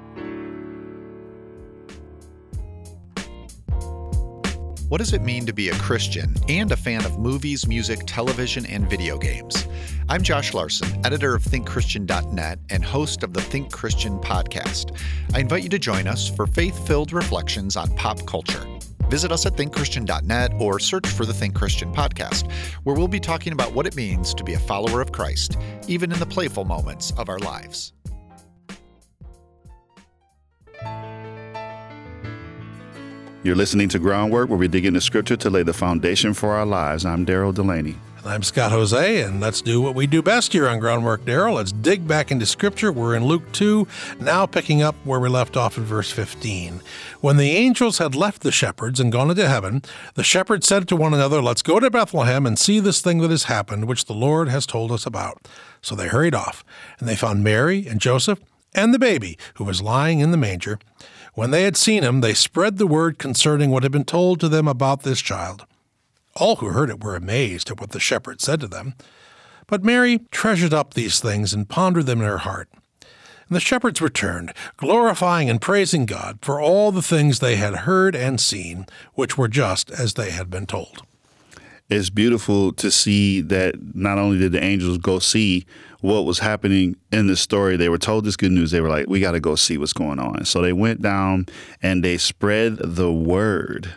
What 4.87 4.99
does 4.99 5.13
it 5.13 5.23
mean 5.23 5.47
to 5.47 5.53
be 5.53 5.69
a 5.69 5.73
Christian 5.73 6.35
and 6.47 6.71
a 6.71 6.77
fan 6.77 7.05
of 7.05 7.17
movies, 7.17 7.67
music, 7.67 8.01
television, 8.05 8.67
and 8.67 8.87
video 8.87 9.17
games? 9.17 9.67
I'm 10.07 10.21
Josh 10.21 10.53
Larsen, 10.53 11.03
editor 11.03 11.33
of 11.33 11.43
ThinkChristian.net 11.43 12.59
and 12.69 12.85
host 12.85 13.23
of 13.23 13.33
the 13.33 13.41
Think 13.41 13.73
Christian 13.73 14.19
podcast. 14.19 14.95
I 15.33 15.39
invite 15.39 15.63
you 15.63 15.69
to 15.69 15.79
join 15.79 16.07
us 16.07 16.29
for 16.29 16.45
faith 16.45 16.87
filled 16.87 17.13
reflections 17.13 17.75
on 17.75 17.95
pop 17.95 18.25
culture. 18.27 18.63
Visit 19.09 19.31
us 19.31 19.45
at 19.45 19.53
thinkchristian.net 19.53 20.53
or 20.59 20.79
search 20.79 21.07
for 21.07 21.25
the 21.25 21.33
Think 21.33 21.55
Christian 21.55 21.93
podcast, 21.93 22.51
where 22.83 22.95
we'll 22.95 23.07
be 23.07 23.19
talking 23.19 23.53
about 23.53 23.73
what 23.73 23.85
it 23.85 23.95
means 23.95 24.33
to 24.33 24.43
be 24.43 24.53
a 24.53 24.59
follower 24.59 25.01
of 25.01 25.11
Christ, 25.11 25.57
even 25.87 26.11
in 26.11 26.19
the 26.19 26.25
playful 26.25 26.65
moments 26.65 27.11
of 27.17 27.29
our 27.29 27.39
lives. 27.39 27.93
You're 33.43 33.55
listening 33.55 33.89
to 33.89 33.99
Groundwork, 33.99 34.49
where 34.49 34.57
we 34.57 34.67
dig 34.67 34.87
into 34.87 34.99
scripture 34.99 35.37
to 35.37 35.51
lay 35.51 35.61
the 35.61 35.71
foundation 35.71 36.33
for 36.33 36.53
our 36.55 36.65
lives. 36.65 37.05
I'm 37.05 37.27
Daryl 37.27 37.53
Delaney. 37.53 37.95
I'm 38.27 38.41
Scott 38.41 38.71
Hoezee, 38.71 39.23
and 39.23 39.39
let's 39.39 39.61
do 39.61 39.79
what 39.79 39.93
we 39.93 40.07
do 40.07 40.23
best 40.23 40.53
here 40.53 40.67
on 40.67 40.79
Groundwork, 40.79 41.25
Daryl. 41.25 41.57
Let's 41.57 41.71
dig 41.71 42.07
back 42.07 42.31
into 42.31 42.47
Scripture. 42.47 42.91
We're 42.91 43.13
in 43.13 43.25
Luke 43.25 43.51
2, 43.51 43.87
now 44.19 44.47
picking 44.47 44.81
up 44.81 44.95
where 45.03 45.19
we 45.19 45.29
left 45.29 45.55
off 45.55 45.77
in 45.77 45.83
verse 45.83 46.09
15. 46.09 46.81
When 47.21 47.37
the 47.37 47.51
angels 47.51 47.99
had 47.99 48.15
left 48.15 48.41
the 48.41 48.51
shepherds 48.51 48.99
and 48.99 49.11
gone 49.11 49.29
into 49.29 49.47
heaven, 49.47 49.83
the 50.15 50.23
shepherds 50.23 50.67
said 50.67 50.87
to 50.87 50.95
one 50.95 51.13
another, 51.13 51.39
Let's 51.39 51.61
go 51.61 51.79
to 51.79 51.91
Bethlehem 51.91 52.47
and 52.47 52.57
see 52.57 52.79
this 52.79 52.99
thing 52.99 53.19
that 53.19 53.29
has 53.29 53.43
happened, 53.43 53.85
which 53.85 54.05
the 54.05 54.13
Lord 54.13 54.49
has 54.49 54.65
told 54.65 54.91
us 54.91 55.05
about. 55.05 55.47
So 55.83 55.93
they 55.93 56.07
hurried 56.07 56.33
off, 56.33 56.65
and 56.99 57.07
they 57.07 57.15
found 57.15 57.43
Mary 57.43 57.85
and 57.85 58.01
Joseph 58.01 58.39
and 58.73 58.91
the 58.91 58.99
baby, 58.99 59.37
who 59.55 59.63
was 59.63 59.83
lying 59.83 60.19
in 60.19 60.31
the 60.31 60.37
manger. 60.37 60.79
When 61.35 61.51
they 61.51 61.61
had 61.61 61.77
seen 61.77 62.01
him, 62.01 62.21
they 62.21 62.33
spread 62.33 62.79
the 62.79 62.87
word 62.87 63.19
concerning 63.19 63.69
what 63.69 63.83
had 63.83 63.91
been 63.91 64.03
told 64.03 64.39
to 64.39 64.49
them 64.49 64.67
about 64.67 65.03
this 65.03 65.21
child. 65.21 65.67
All 66.35 66.57
who 66.57 66.67
heard 66.67 66.89
it 66.89 67.03
were 67.03 67.15
amazed 67.15 67.71
at 67.71 67.79
what 67.79 67.91
the 67.91 67.99
shepherd 67.99 68.41
said 68.41 68.59
to 68.59 68.67
them. 68.67 68.95
But 69.67 69.83
Mary 69.83 70.19
treasured 70.31 70.73
up 70.73 70.93
these 70.93 71.19
things 71.19 71.53
and 71.53 71.69
pondered 71.69 72.05
them 72.05 72.19
in 72.19 72.27
her 72.27 72.39
heart. 72.39 72.69
And 73.47 73.55
the 73.55 73.59
shepherds 73.59 74.01
returned, 74.01 74.53
glorifying 74.75 75.49
and 75.49 75.61
praising 75.61 76.05
God 76.05 76.39
for 76.41 76.59
all 76.59 76.91
the 76.91 77.01
things 77.01 77.39
they 77.39 77.55
had 77.55 77.75
heard 77.75 78.15
and 78.15 78.41
seen, 78.41 78.85
which 79.13 79.37
were 79.37 79.47
just 79.47 79.89
as 79.91 80.15
they 80.15 80.31
had 80.31 80.49
been 80.49 80.65
told. 80.65 81.03
It's 81.87 82.09
beautiful 82.09 82.73
to 82.73 82.89
see 82.89 83.41
that 83.41 83.95
not 83.95 84.17
only 84.17 84.39
did 84.39 84.51
the 84.51 84.63
angels 84.63 84.97
go 84.97 85.19
see 85.19 85.67
what 86.01 86.25
was 86.25 86.39
happening 86.39 86.95
in 87.11 87.27
the 87.27 87.35
story, 87.35 87.77
they 87.77 87.89
were 87.89 87.99
told 87.99 88.25
this 88.25 88.35
good 88.35 88.51
news. 88.51 88.71
They 88.71 88.81
were 88.81 88.89
like, 88.89 89.07
we 89.07 89.19
got 89.19 89.31
to 89.31 89.39
go 89.39 89.55
see 89.55 89.77
what's 89.77 89.93
going 89.93 90.19
on. 90.19 90.45
So 90.45 90.61
they 90.61 90.73
went 90.73 91.01
down 91.01 91.45
and 91.81 92.03
they 92.03 92.17
spread 92.17 92.77
the 92.79 93.11
word 93.11 93.93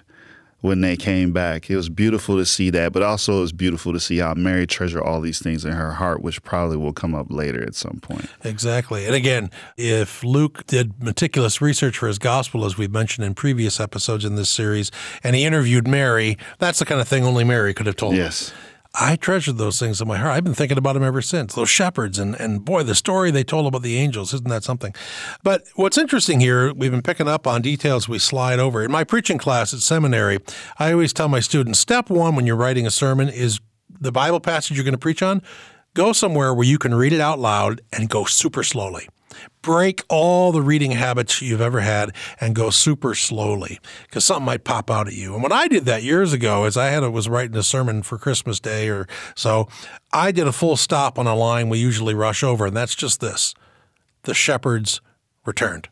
when 0.61 0.81
they 0.81 0.97
came 0.97 1.33
back. 1.33 1.71
It 1.71 1.77
was 1.77 1.88
beautiful 1.88 2.37
to 2.37 2.44
see 2.44 2.71
that, 2.71 2.92
but 2.92 3.03
also 3.03 3.38
it 3.38 3.40
was 3.42 3.53
beautiful 3.53 3.92
to 3.92 4.01
see 4.01 4.18
how 4.18 4.35
Mary 4.35 4.66
treasured 4.66 5.03
all 5.03 5.21
these 5.21 5.38
things 5.38 5.64
in 5.64 5.73
her 5.73 5.92
heart, 5.92 6.21
which 6.21 6.42
probably 6.42 6.77
will 6.77 6.92
come 6.92 7.14
up 7.14 7.27
later 7.31 7.62
at 7.62 7.75
some 7.75 8.01
point. 8.01 8.27
Exactly. 8.42 9.07
And 9.07 9.14
again, 9.14 9.51
if 9.77 10.25
Luke 10.25 10.66
did 10.66 11.03
meticulous 11.03 11.61
research 11.61 11.99
for 11.99 12.09
his 12.09 12.18
gospel, 12.18 12.64
as 12.64 12.77
we've 12.77 12.90
mentioned 12.90 13.25
in 13.25 13.35
previous 13.35 13.79
episodes 13.79 14.25
in 14.25 14.35
this 14.35 14.51
series, 14.51 14.90
and 15.23 15.37
he 15.37 15.44
interviewed 15.44 15.87
Mary, 15.87 16.37
that's 16.59 16.81
the 16.81 16.85
kind 16.85 17.01
of 17.01 17.07
thing 17.07 17.25
only 17.25 17.44
Mary 17.44 17.73
could 17.73 17.87
have 17.87 17.97
told 17.97 18.16
yes. 18.16 18.51
Him. 18.51 18.59
I 18.94 19.16
treasured 19.16 19.59
those 19.59 19.79
things 19.79 20.01
in 20.01 20.09
my 20.09 20.16
heart. 20.16 20.33
I've 20.33 20.44
been 20.44 20.55
thinking 20.55 20.79
about 20.79 20.94
them 20.94 21.05
ever 21.05 21.22
since. 21.22 21.55
Those 21.55 21.68
shepherds 21.68 22.18
and 22.18 22.35
and 22.40 22.64
boy, 22.64 22.83
the 22.83 22.94
story 22.94 23.31
they 23.31 23.44
told 23.44 23.66
about 23.66 23.83
the 23.83 23.96
angels, 23.96 24.33
isn't 24.35 24.48
that 24.48 24.64
something? 24.64 24.94
But 25.42 25.64
what's 25.77 25.98
interesting 25.98 26.40
here, 26.40 26.72
we've 26.72 26.90
been 26.90 27.03
picking 27.03 27.29
up 27.29 27.46
on 27.46 27.62
details 27.62 28.09
we 28.09 28.18
slide 28.18 28.59
over. 28.59 28.83
In 28.83 28.90
my 28.90 29.05
preaching 29.05 29.38
class 29.38 29.72
at 29.74 29.81
seminary, 29.81 30.38
I 30.79 30.92
always 30.92 31.12
tell 31.12 31.29
my 31.29 31.40
students, 31.40 31.79
step 31.79 32.11
1 32.11 32.35
when 32.35 32.46
you're 32.46 32.57
writing 32.57 32.87
a 32.87 32.90
sermon 32.90 33.29
is 33.29 33.61
the 34.01 34.12
Bible 34.12 34.40
passage 34.40 34.77
you're 34.77 34.85
going 34.85 34.92
to 34.92 34.98
preach 34.98 35.22
on, 35.22 35.42
go 35.94 36.12
somewhere 36.12 36.55
where 36.55 36.66
you 36.66 36.79
can 36.79 36.94
read 36.94 37.12
it 37.12 37.20
out 37.20 37.38
loud 37.38 37.81
and 37.92 38.09
go 38.09 38.24
super 38.24 38.62
slowly 38.62 39.09
break 39.62 40.03
all 40.09 40.53
the 40.53 40.62
reading 40.62 40.92
habits 40.92 41.42
you've 41.42 41.61
ever 41.61 41.81
had 41.81 42.14
and 42.40 42.55
go 42.55 42.70
super 42.70 43.14
slowly 43.14 43.79
because 44.05 44.24
something 44.24 44.46
might 44.46 44.64
pop 44.64 44.90
out 44.90 45.09
at 45.09 45.14
you. 45.14 45.35
And 45.35 45.42
when 45.42 45.53
I 45.53 45.68
did 45.68 45.85
that 45.85 46.03
years 46.03 46.33
ago, 46.33 46.64
as 46.64 46.77
I 46.77 46.87
had 46.87 47.03
a, 47.03 47.11
was 47.11 47.29
writing 47.29 47.57
a 47.57 47.62
sermon 47.62 48.03
for 48.03 48.18
Christmas 48.18 48.61
Day 48.61 48.88
or 48.88 49.07
so, 49.35 49.68
I 50.12 50.33
did 50.33 50.46
a 50.46 50.53
full 50.53 50.77
stop 50.77 51.18
on 51.18 51.27
a 51.27 51.35
line 51.35 51.68
we 51.68 51.79
usually 51.79 52.14
rush 52.14 52.42
over, 52.42 52.66
and 52.66 52.77
that's 52.77 52.94
just 52.94 53.20
this: 53.20 53.55
the 54.22 54.35
shepherds 54.35 55.01
returned. 55.44 55.88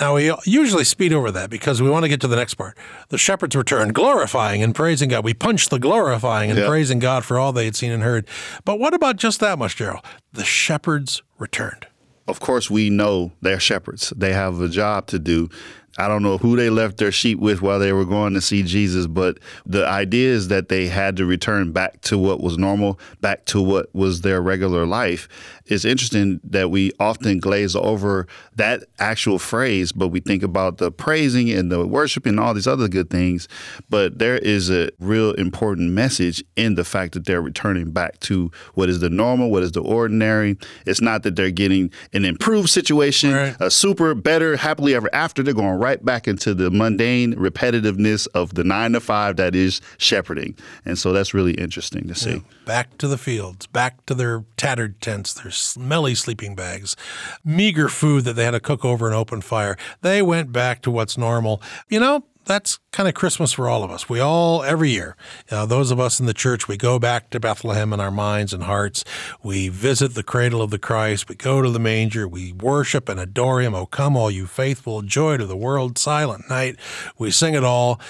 Now, 0.00 0.14
we 0.14 0.32
usually 0.44 0.84
speed 0.84 1.12
over 1.12 1.32
that 1.32 1.50
because 1.50 1.82
we 1.82 1.90
want 1.90 2.04
to 2.04 2.08
get 2.08 2.20
to 2.20 2.28
the 2.28 2.36
next 2.36 2.54
part. 2.54 2.78
The 3.08 3.18
shepherds 3.18 3.56
returned, 3.56 3.94
glorifying 3.94 4.62
and 4.62 4.72
praising 4.72 5.08
God. 5.08 5.24
We 5.24 5.34
punched 5.34 5.70
the 5.70 5.80
glorifying 5.80 6.50
and 6.50 6.58
yep. 6.58 6.68
praising 6.68 7.00
God 7.00 7.24
for 7.24 7.36
all 7.36 7.52
they 7.52 7.64
had 7.64 7.74
seen 7.74 7.90
and 7.90 8.04
heard. 8.04 8.28
But 8.64 8.78
what 8.78 8.94
about 8.94 9.16
just 9.16 9.40
that 9.40 9.58
much, 9.58 9.74
Gerald? 9.74 10.04
The 10.32 10.44
shepherds 10.44 11.22
returned 11.36 11.87
of 12.28 12.40
course, 12.40 12.70
we 12.70 12.90
know 12.90 13.32
they're 13.40 13.58
shepherds. 13.58 14.12
They 14.16 14.32
have 14.32 14.60
a 14.60 14.68
job 14.68 15.06
to 15.08 15.18
do. 15.18 15.48
I 15.96 16.06
don't 16.06 16.22
know 16.22 16.38
who 16.38 16.56
they 16.56 16.70
left 16.70 16.98
their 16.98 17.10
sheep 17.10 17.38
with 17.38 17.60
while 17.62 17.78
they 17.78 17.92
were 17.92 18.04
going 18.04 18.34
to 18.34 18.40
see 18.40 18.62
Jesus, 18.62 19.06
but 19.06 19.38
the 19.66 19.86
idea 19.86 20.30
is 20.30 20.48
that 20.48 20.68
they 20.68 20.86
had 20.86 21.16
to 21.16 21.24
return 21.26 21.72
back 21.72 22.00
to 22.02 22.18
what 22.18 22.40
was 22.40 22.58
normal, 22.58 23.00
back 23.20 23.46
to 23.46 23.60
what 23.60 23.92
was 23.94 24.20
their 24.20 24.40
regular 24.40 24.86
life. 24.86 25.28
It's 25.66 25.84
interesting 25.84 26.40
that 26.44 26.70
we 26.70 26.92
often 27.00 27.40
glaze 27.40 27.74
over 27.74 28.26
that 28.56 28.84
actual 28.98 29.38
phrase, 29.38 29.92
but 29.92 30.08
we 30.08 30.20
think 30.20 30.42
about 30.42 30.78
the 30.78 30.90
praising 30.90 31.50
and 31.50 31.70
the 31.70 31.86
worshiping 31.86 32.30
and 32.30 32.40
all 32.40 32.54
these 32.54 32.66
other 32.66 32.88
good 32.88 33.10
things. 33.10 33.48
But 33.90 34.18
there 34.18 34.38
is 34.38 34.70
a 34.70 34.90
real 34.98 35.32
important 35.32 35.90
message 35.90 36.42
in 36.56 36.74
the 36.74 36.84
fact 36.84 37.14
that 37.14 37.26
they're 37.26 37.42
returning 37.42 37.90
back 37.90 38.20
to 38.20 38.50
what 38.74 38.88
is 38.88 39.00
the 39.00 39.10
normal, 39.10 39.50
what 39.50 39.62
is 39.62 39.72
the 39.72 39.82
ordinary. 39.82 40.56
It's 40.86 41.00
not 41.00 41.22
that 41.24 41.36
they're 41.36 41.50
getting 41.50 41.90
an 42.12 42.24
improved 42.24 42.70
situation, 42.70 43.32
right. 43.32 43.56
a 43.60 43.70
super, 43.70 44.14
better, 44.14 44.56
happily 44.56 44.94
ever 44.94 45.10
after. 45.12 45.42
They're 45.42 45.54
going 45.54 45.78
right 45.78 45.87
right 45.88 46.04
back 46.04 46.28
into 46.28 46.52
the 46.52 46.70
mundane 46.70 47.34
repetitiveness 47.34 48.28
of 48.34 48.54
the 48.54 48.62
nine 48.62 48.92
to 48.92 49.00
five 49.00 49.36
that 49.36 49.54
is 49.54 49.80
shepherding. 49.96 50.54
And 50.84 50.98
so 50.98 51.14
that's 51.14 51.32
really 51.32 51.54
interesting 51.54 52.06
to 52.08 52.14
see. 52.14 52.30
Yeah. 52.30 52.40
Back 52.66 52.98
to 52.98 53.08
the 53.08 53.16
fields, 53.16 53.66
back 53.66 54.04
to 54.04 54.14
their 54.14 54.44
tattered 54.58 55.00
tents, 55.00 55.32
their 55.32 55.50
smelly 55.50 56.14
sleeping 56.14 56.54
bags, 56.54 56.94
meager 57.42 57.88
food 57.88 58.24
that 58.24 58.34
they 58.34 58.44
had 58.44 58.50
to 58.50 58.60
cook 58.60 58.84
over 58.84 59.08
an 59.08 59.14
open 59.14 59.40
fire. 59.40 59.78
They 60.02 60.20
went 60.20 60.52
back 60.52 60.82
to 60.82 60.90
what's 60.90 61.16
normal. 61.16 61.62
You 61.88 62.00
know, 62.00 62.24
that's 62.48 62.80
kind 62.90 63.08
of 63.08 63.14
Christmas 63.14 63.52
for 63.52 63.68
all 63.68 63.84
of 63.84 63.90
us. 63.92 64.08
We 64.08 64.18
all, 64.18 64.64
every 64.64 64.90
year, 64.90 65.16
know, 65.50 65.66
those 65.66 65.92
of 65.92 66.00
us 66.00 66.18
in 66.18 66.26
the 66.26 66.34
church, 66.34 66.66
we 66.66 66.76
go 66.76 66.98
back 66.98 67.30
to 67.30 67.38
Bethlehem 67.38 67.92
in 67.92 68.00
our 68.00 68.10
minds 68.10 68.52
and 68.52 68.64
hearts. 68.64 69.04
We 69.42 69.68
visit 69.68 70.14
the 70.14 70.24
cradle 70.24 70.60
of 70.60 70.70
the 70.70 70.78
Christ. 70.78 71.28
We 71.28 71.36
go 71.36 71.62
to 71.62 71.70
the 71.70 71.78
manger. 71.78 72.26
We 72.26 72.52
worship 72.52 73.08
and 73.08 73.20
adore 73.20 73.60
him. 73.60 73.74
Oh, 73.74 73.86
come, 73.86 74.16
all 74.16 74.30
you 74.30 74.46
faithful, 74.46 75.02
joy 75.02 75.36
to 75.36 75.46
the 75.46 75.56
world, 75.56 75.98
silent 75.98 76.48
night. 76.48 76.76
We 77.18 77.30
sing 77.30 77.54
it 77.54 77.62
all. 77.62 78.00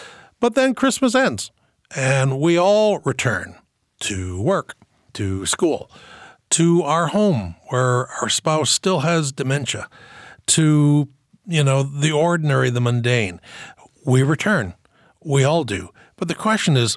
But 0.40 0.55
then 0.55 0.74
Christmas 0.74 1.14
ends 1.14 1.51
and 1.94 2.40
we 2.40 2.59
all 2.59 3.01
return 3.01 3.57
to 4.01 4.40
work, 4.40 4.77
to 5.14 5.44
school, 5.46 5.90
to 6.51 6.83
our 6.83 7.09
home 7.09 7.57
where 7.68 8.07
our 8.07 8.29
spouse 8.29 8.70
still 8.70 9.01
has 9.01 9.33
dementia, 9.33 9.88
to 10.46 11.09
you 11.48 11.64
know, 11.64 11.83
the 11.83 12.12
ordinary, 12.12 12.68
the 12.68 12.81
mundane 12.81 13.40
we 14.09 14.23
return. 14.23 14.73
We 15.23 15.44
all 15.44 15.64
do. 15.64 15.90
But 16.16 16.29
the 16.29 16.35
question 16.35 16.79
is 16.79 16.97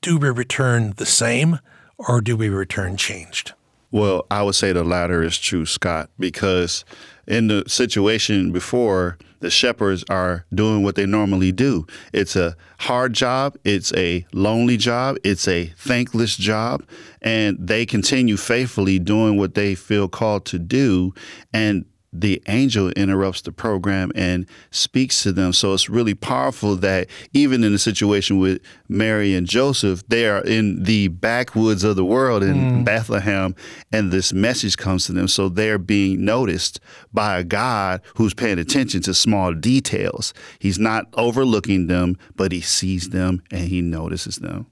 do 0.00 0.16
we 0.16 0.30
return 0.30 0.94
the 0.96 1.04
same 1.04 1.58
or 1.98 2.20
do 2.20 2.36
we 2.36 2.48
return 2.48 2.96
changed? 2.96 3.52
Well, 3.90 4.26
I 4.30 4.44
would 4.44 4.54
say 4.54 4.72
the 4.72 4.84
latter 4.84 5.24
is 5.24 5.38
true, 5.38 5.66
Scott, 5.66 6.08
because 6.20 6.84
in 7.26 7.48
the 7.48 7.64
situation 7.66 8.52
before, 8.52 9.18
the 9.40 9.50
shepherds 9.50 10.04
are 10.08 10.46
doing 10.54 10.84
what 10.84 10.94
they 10.94 11.04
normally 11.04 11.50
do. 11.50 11.84
It's 12.12 12.36
a 12.36 12.56
hard 12.78 13.12
job, 13.12 13.56
it's 13.64 13.92
a 13.94 14.24
lonely 14.32 14.76
job, 14.76 15.16
it's 15.24 15.48
a 15.48 15.66
thankless 15.76 16.36
job, 16.36 16.84
and 17.22 17.56
they 17.58 17.86
continue 17.86 18.36
faithfully 18.36 18.98
doing 18.98 19.36
what 19.36 19.54
they 19.54 19.74
feel 19.74 20.08
called 20.08 20.44
to 20.46 20.58
do. 20.58 21.12
And 21.52 21.86
the 22.20 22.42
angel 22.48 22.90
interrupts 22.90 23.42
the 23.42 23.52
program 23.52 24.10
and 24.14 24.46
speaks 24.70 25.22
to 25.22 25.32
them. 25.32 25.52
So 25.52 25.74
it's 25.74 25.88
really 25.88 26.14
powerful 26.14 26.76
that 26.76 27.08
even 27.32 27.64
in 27.64 27.74
a 27.74 27.78
situation 27.78 28.38
with 28.38 28.60
Mary 28.88 29.34
and 29.34 29.46
Joseph, 29.46 30.06
they 30.08 30.28
are 30.28 30.42
in 30.42 30.82
the 30.84 31.08
backwoods 31.08 31.84
of 31.84 31.96
the 31.96 32.04
world 32.04 32.42
in 32.42 32.56
mm. 32.56 32.84
Bethlehem, 32.84 33.54
and 33.92 34.10
this 34.10 34.32
message 34.32 34.76
comes 34.76 35.06
to 35.06 35.12
them. 35.12 35.28
So 35.28 35.48
they're 35.48 35.78
being 35.78 36.24
noticed 36.24 36.80
by 37.12 37.38
a 37.38 37.44
God 37.44 38.00
who's 38.16 38.34
paying 38.34 38.58
attention 38.58 39.02
to 39.02 39.14
small 39.14 39.52
details. 39.52 40.32
He's 40.58 40.78
not 40.78 41.06
overlooking 41.14 41.86
them, 41.86 42.16
but 42.36 42.52
he 42.52 42.60
sees 42.60 43.10
them 43.10 43.42
and 43.50 43.68
he 43.68 43.80
notices 43.80 44.36
them. 44.36 44.66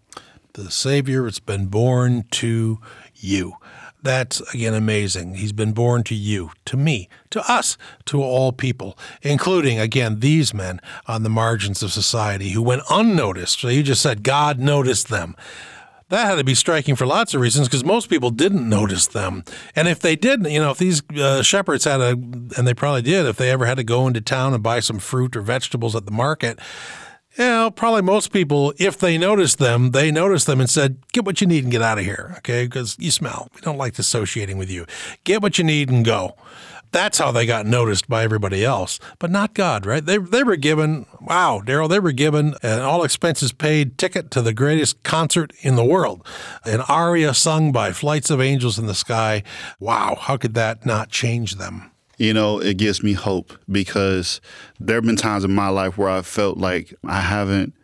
The 0.55 0.71
Savior 0.71 1.25
has 1.25 1.41
been 1.41 1.67
born 1.67 2.27
to 2.31 2.79
you. 3.17 3.55
That's 4.03 4.41
again 4.53 4.75
amazing. 4.75 5.37
He's 5.37 5.53
been 5.53 5.73
born 5.73 6.05
to 6.05 6.15
you, 6.15 6.51
to 6.67 6.77
me, 6.77 7.09
to 7.31 7.41
us, 7.51 7.79
to 8.07 8.23
all 8.23 8.53
people, 8.53 8.99
including 9.23 9.79
again 9.79 10.21
these 10.21 10.53
men 10.53 10.81
on 11.07 11.23
the 11.23 11.31
margins 11.31 11.83
of 11.83 11.91
society 11.91 12.51
who 12.51 12.63
went 12.63 12.83
unnoticed. 12.91 13.61
So 13.61 13.69
you 13.69 13.83
just 13.83 14.03
said 14.03 14.23
God 14.23 14.59
noticed 14.59 15.09
them. 15.09 15.35
That 16.11 16.27
had 16.27 16.35
to 16.37 16.45
be 16.45 16.55
striking 16.55 16.97
for 16.97 17.07
lots 17.07 17.33
of 17.33 17.41
reasons 17.41 17.67
because 17.67 17.83
most 17.83 18.11
people 18.11 18.29
didn't 18.31 18.69
notice 18.69 19.07
them. 19.07 19.43
And 19.75 19.89
if 19.89 20.01
they 20.01 20.17
didn't, 20.17 20.51
you 20.51 20.61
know, 20.61 20.71
if 20.71 20.79
these 20.79 21.03
uh, 21.17 21.43
shepherds 21.43 21.85
had 21.85 22.01
a, 22.01 22.11
and 22.11 22.67
they 22.67 22.75
probably 22.75 23.03
did, 23.03 23.25
if 23.25 23.37
they 23.37 23.51
ever 23.51 23.65
had 23.65 23.79
to 23.79 23.85
go 23.85 24.07
into 24.07 24.21
town 24.21 24.53
and 24.53 24.63
buy 24.63 24.81
some 24.81 24.99
fruit 24.99 25.35
or 25.35 25.41
vegetables 25.41 25.97
at 25.97 26.05
the 26.05 26.13
market, 26.13 26.59
yeah, 27.39 27.69
probably 27.75 28.03
most 28.03 28.33
people, 28.33 28.73
if 28.79 28.99
they 28.99 29.19
noticed 29.19 29.59
them, 29.59 29.91
they 29.91 30.11
noticed 30.11 30.47
them 30.47 30.61
and 30.61 30.71
said, 30.71 30.99
Get 31.13 31.25
what 31.25 31.41
you 31.41 31.47
need 31.47 31.65
and 31.65 31.73
get 31.73 31.83
out 31.83 31.99
of 31.99 32.05
here, 32.05 32.35
okay? 32.39 32.65
Because 32.65 32.97
you 32.99 33.11
smell. 33.11 33.49
We 33.55 33.61
don't 33.61 33.79
like 33.79 33.99
associating 33.99 34.59
with 34.59 34.71
you. 34.71 34.87
Get 35.25 35.43
what 35.43 35.59
you 35.59 35.65
need 35.65 35.91
and 35.91 36.05
go. 36.05 36.37
That's 36.93 37.19
how 37.19 37.33
they 37.33 37.45
got 37.45 37.67
noticed 37.67 38.09
by 38.09 38.23
everybody 38.23 38.65
else, 38.65 39.01
but 39.19 39.29
not 39.29 39.53
God, 39.53 39.85
right? 39.85 40.05
They, 40.05 40.17
they 40.17 40.45
were 40.45 40.55
given, 40.55 41.07
wow, 41.21 41.61
Daryl, 41.65 41.89
they 41.89 41.99
were 41.99 42.13
given 42.13 42.55
an 42.63 42.83
all 42.83 43.03
expenses 43.03 43.51
paid 43.51 43.99
ticket 43.99 44.31
to 44.31 44.41
the 44.41 44.53
greatest 44.53 45.03
concert 45.03 45.53
in 45.63 45.75
the 45.75 45.85
world, 45.85 46.25
an 46.65 46.83
aria 46.83 47.35
sung 47.35 47.73
by 47.73 47.91
flights 47.91 48.31
of 48.31 48.41
angels 48.41 48.79
in 48.79 48.87
the 48.87 48.95
sky. 48.95 49.43
Wow, 49.81 50.17
how 50.21 50.37
could 50.37 50.55
that 50.55 50.87
not 50.87 51.09
change 51.09 51.57
them? 51.57 51.91
You 52.19 52.33
know, 52.33 52.61
it 52.61 52.77
gives 52.77 53.03
me 53.03 53.13
hope 53.13 53.53
because 53.71 54.41
there 54.79 54.97
have 54.97 55.05
been 55.05 55.17
times 55.17 55.45
in 55.45 55.55
my 55.55 55.69
life 55.69 55.99
where 55.99 56.09
I 56.09 56.23
felt 56.23 56.59
like 56.59 56.95
I 57.05 57.21
haven't 57.21 57.75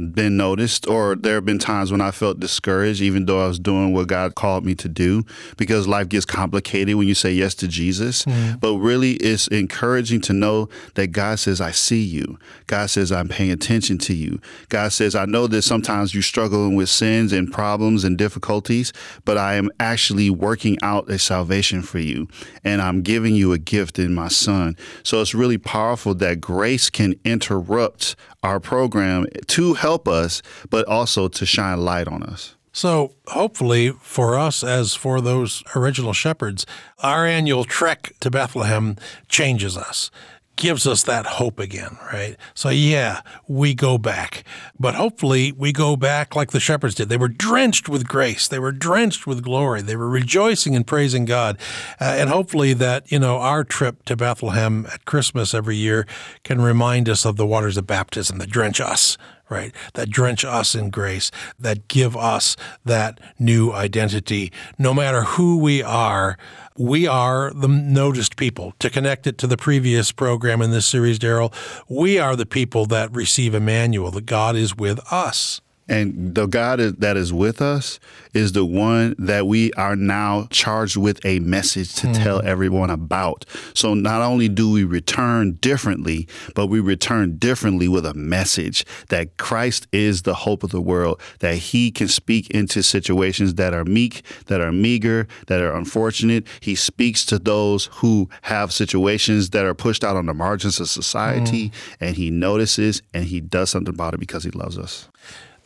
been 0.00 0.36
noticed, 0.36 0.88
or 0.88 1.14
there 1.14 1.34
have 1.36 1.44
been 1.44 1.58
times 1.58 1.92
when 1.92 2.00
I 2.00 2.10
felt 2.10 2.40
discouraged, 2.40 3.00
even 3.00 3.26
though 3.26 3.44
I 3.44 3.48
was 3.48 3.58
doing 3.58 3.92
what 3.92 4.08
God 4.08 4.34
called 4.34 4.64
me 4.64 4.74
to 4.76 4.88
do, 4.88 5.24
because 5.56 5.86
life 5.86 6.08
gets 6.08 6.24
complicated 6.24 6.96
when 6.96 7.06
you 7.06 7.14
say 7.14 7.32
yes 7.32 7.54
to 7.56 7.68
Jesus. 7.68 8.24
Mm-hmm. 8.24 8.58
But 8.58 8.76
really, 8.76 9.12
it's 9.14 9.46
encouraging 9.48 10.20
to 10.22 10.32
know 10.32 10.68
that 10.94 11.08
God 11.08 11.38
says, 11.38 11.60
I 11.60 11.70
see 11.70 12.02
you. 12.02 12.38
God 12.66 12.90
says, 12.90 13.12
I'm 13.12 13.28
paying 13.28 13.50
attention 13.50 13.98
to 13.98 14.14
you. 14.14 14.40
God 14.68 14.92
says, 14.92 15.14
I 15.14 15.26
know 15.26 15.46
that 15.46 15.62
sometimes 15.62 16.14
you're 16.14 16.22
struggling 16.22 16.74
with 16.74 16.88
sins 16.88 17.32
and 17.32 17.52
problems 17.52 18.04
and 18.04 18.16
difficulties, 18.16 18.92
but 19.24 19.38
I 19.38 19.54
am 19.54 19.70
actually 19.78 20.30
working 20.30 20.78
out 20.82 21.10
a 21.10 21.18
salvation 21.18 21.82
for 21.82 21.98
you, 21.98 22.28
and 22.64 22.80
I'm 22.80 23.02
giving 23.02 23.34
you 23.34 23.52
a 23.52 23.58
gift 23.58 23.98
in 23.98 24.14
my 24.14 24.28
son. 24.28 24.76
So 25.02 25.20
it's 25.20 25.34
really 25.34 25.58
powerful 25.58 26.14
that 26.16 26.40
grace 26.40 26.90
can 26.90 27.14
interrupt 27.24 28.16
our 28.42 28.60
program 28.60 29.26
to 29.48 29.74
help 29.74 30.08
us, 30.08 30.42
but 30.70 30.86
also 30.86 31.28
to 31.28 31.46
shine 31.46 31.80
light 31.80 32.08
on 32.08 32.22
us. 32.22 32.56
So, 32.72 33.14
hopefully, 33.26 33.90
for 34.00 34.38
us, 34.38 34.62
as 34.62 34.94
for 34.94 35.20
those 35.20 35.64
original 35.74 36.12
shepherds, 36.12 36.66
our 37.00 37.26
annual 37.26 37.64
trek 37.64 38.14
to 38.20 38.30
Bethlehem 38.30 38.96
changes 39.28 39.76
us 39.76 40.10
gives 40.56 40.86
us 40.86 41.02
that 41.04 41.24
hope 41.26 41.58
again, 41.58 41.98
right? 42.12 42.36
So, 42.54 42.68
yeah, 42.68 43.22
we 43.48 43.74
go 43.74 43.96
back. 43.96 44.44
But 44.78 44.94
hopefully, 44.94 45.52
we 45.52 45.72
go 45.72 45.96
back 45.96 46.36
like 46.36 46.50
the 46.50 46.60
shepherds 46.60 46.94
did. 46.94 47.08
They 47.08 47.16
were 47.16 47.28
drenched 47.28 47.88
with 47.88 48.06
grace, 48.06 48.46
they 48.46 48.58
were 48.58 48.72
drenched 48.72 49.26
with 49.26 49.42
glory, 49.42 49.82
they 49.82 49.96
were 49.96 50.08
rejoicing 50.08 50.76
and 50.76 50.86
praising 50.86 51.24
God. 51.24 51.58
Uh, 52.00 52.16
and 52.18 52.30
hopefully, 52.30 52.74
that, 52.74 53.10
you 53.10 53.18
know, 53.18 53.38
our 53.38 53.64
trip 53.64 54.04
to 54.04 54.16
Bethlehem 54.16 54.86
at 54.92 55.04
Christmas 55.04 55.54
every 55.54 55.76
year 55.76 56.06
can 56.44 56.60
remind 56.60 57.08
us 57.08 57.24
of 57.24 57.36
the 57.36 57.46
waters 57.46 57.76
of 57.76 57.86
baptism 57.86 58.38
that 58.38 58.50
drench 58.50 58.80
us, 58.80 59.16
right? 59.48 59.74
That 59.94 60.10
drench 60.10 60.44
us 60.44 60.74
in 60.74 60.90
grace, 60.90 61.30
that 61.58 61.88
give 61.88 62.16
us 62.16 62.56
that 62.84 63.20
new 63.38 63.72
identity. 63.72 64.52
No 64.78 64.94
matter 64.94 65.22
who 65.22 65.58
we 65.58 65.82
are, 65.82 66.38
we 66.80 67.06
are 67.06 67.52
the 67.54 67.68
noticed 67.68 68.36
people. 68.36 68.72
To 68.78 68.88
connect 68.88 69.26
it 69.26 69.36
to 69.38 69.46
the 69.46 69.58
previous 69.58 70.12
program 70.12 70.62
in 70.62 70.70
this 70.70 70.86
series, 70.86 71.18
Daryl, 71.18 71.52
we 71.90 72.18
are 72.18 72.34
the 72.34 72.46
people 72.46 72.86
that 72.86 73.14
receive 73.14 73.54
Emmanuel, 73.54 74.10
that 74.12 74.24
God 74.24 74.56
is 74.56 74.74
with 74.74 74.98
us. 75.12 75.60
And 75.90 76.36
the 76.36 76.46
God 76.46 76.78
that 76.78 77.16
is 77.16 77.32
with 77.32 77.60
us 77.60 77.98
is 78.32 78.52
the 78.52 78.64
one 78.64 79.16
that 79.18 79.48
we 79.48 79.72
are 79.72 79.96
now 79.96 80.46
charged 80.50 80.96
with 80.96 81.22
a 81.26 81.40
message 81.40 81.96
to 81.96 82.06
mm. 82.06 82.14
tell 82.14 82.40
everyone 82.42 82.90
about. 82.90 83.44
So 83.74 83.94
not 83.94 84.22
only 84.22 84.48
do 84.48 84.70
we 84.70 84.84
return 84.84 85.54
differently, 85.54 86.28
but 86.54 86.68
we 86.68 86.78
return 86.78 87.38
differently 87.38 87.88
with 87.88 88.06
a 88.06 88.14
message 88.14 88.84
that 89.08 89.36
Christ 89.36 89.88
is 89.90 90.22
the 90.22 90.34
hope 90.34 90.62
of 90.62 90.70
the 90.70 90.80
world, 90.80 91.20
that 91.40 91.56
he 91.56 91.90
can 91.90 92.06
speak 92.06 92.48
into 92.50 92.84
situations 92.84 93.54
that 93.54 93.74
are 93.74 93.84
meek, 93.84 94.22
that 94.46 94.60
are 94.60 94.70
meager, 94.70 95.26
that 95.48 95.60
are 95.60 95.74
unfortunate. 95.74 96.46
He 96.60 96.76
speaks 96.76 97.24
to 97.26 97.38
those 97.40 97.86
who 97.94 98.28
have 98.42 98.72
situations 98.72 99.50
that 99.50 99.64
are 99.64 99.74
pushed 99.74 100.04
out 100.04 100.14
on 100.14 100.26
the 100.26 100.34
margins 100.34 100.78
of 100.78 100.88
society, 100.88 101.70
mm. 101.70 101.96
and 101.98 102.14
he 102.14 102.30
notices 102.30 103.02
and 103.12 103.24
he 103.24 103.40
does 103.40 103.70
something 103.70 103.92
about 103.92 104.14
it 104.14 104.20
because 104.20 104.44
he 104.44 104.52
loves 104.52 104.78
us. 104.78 105.09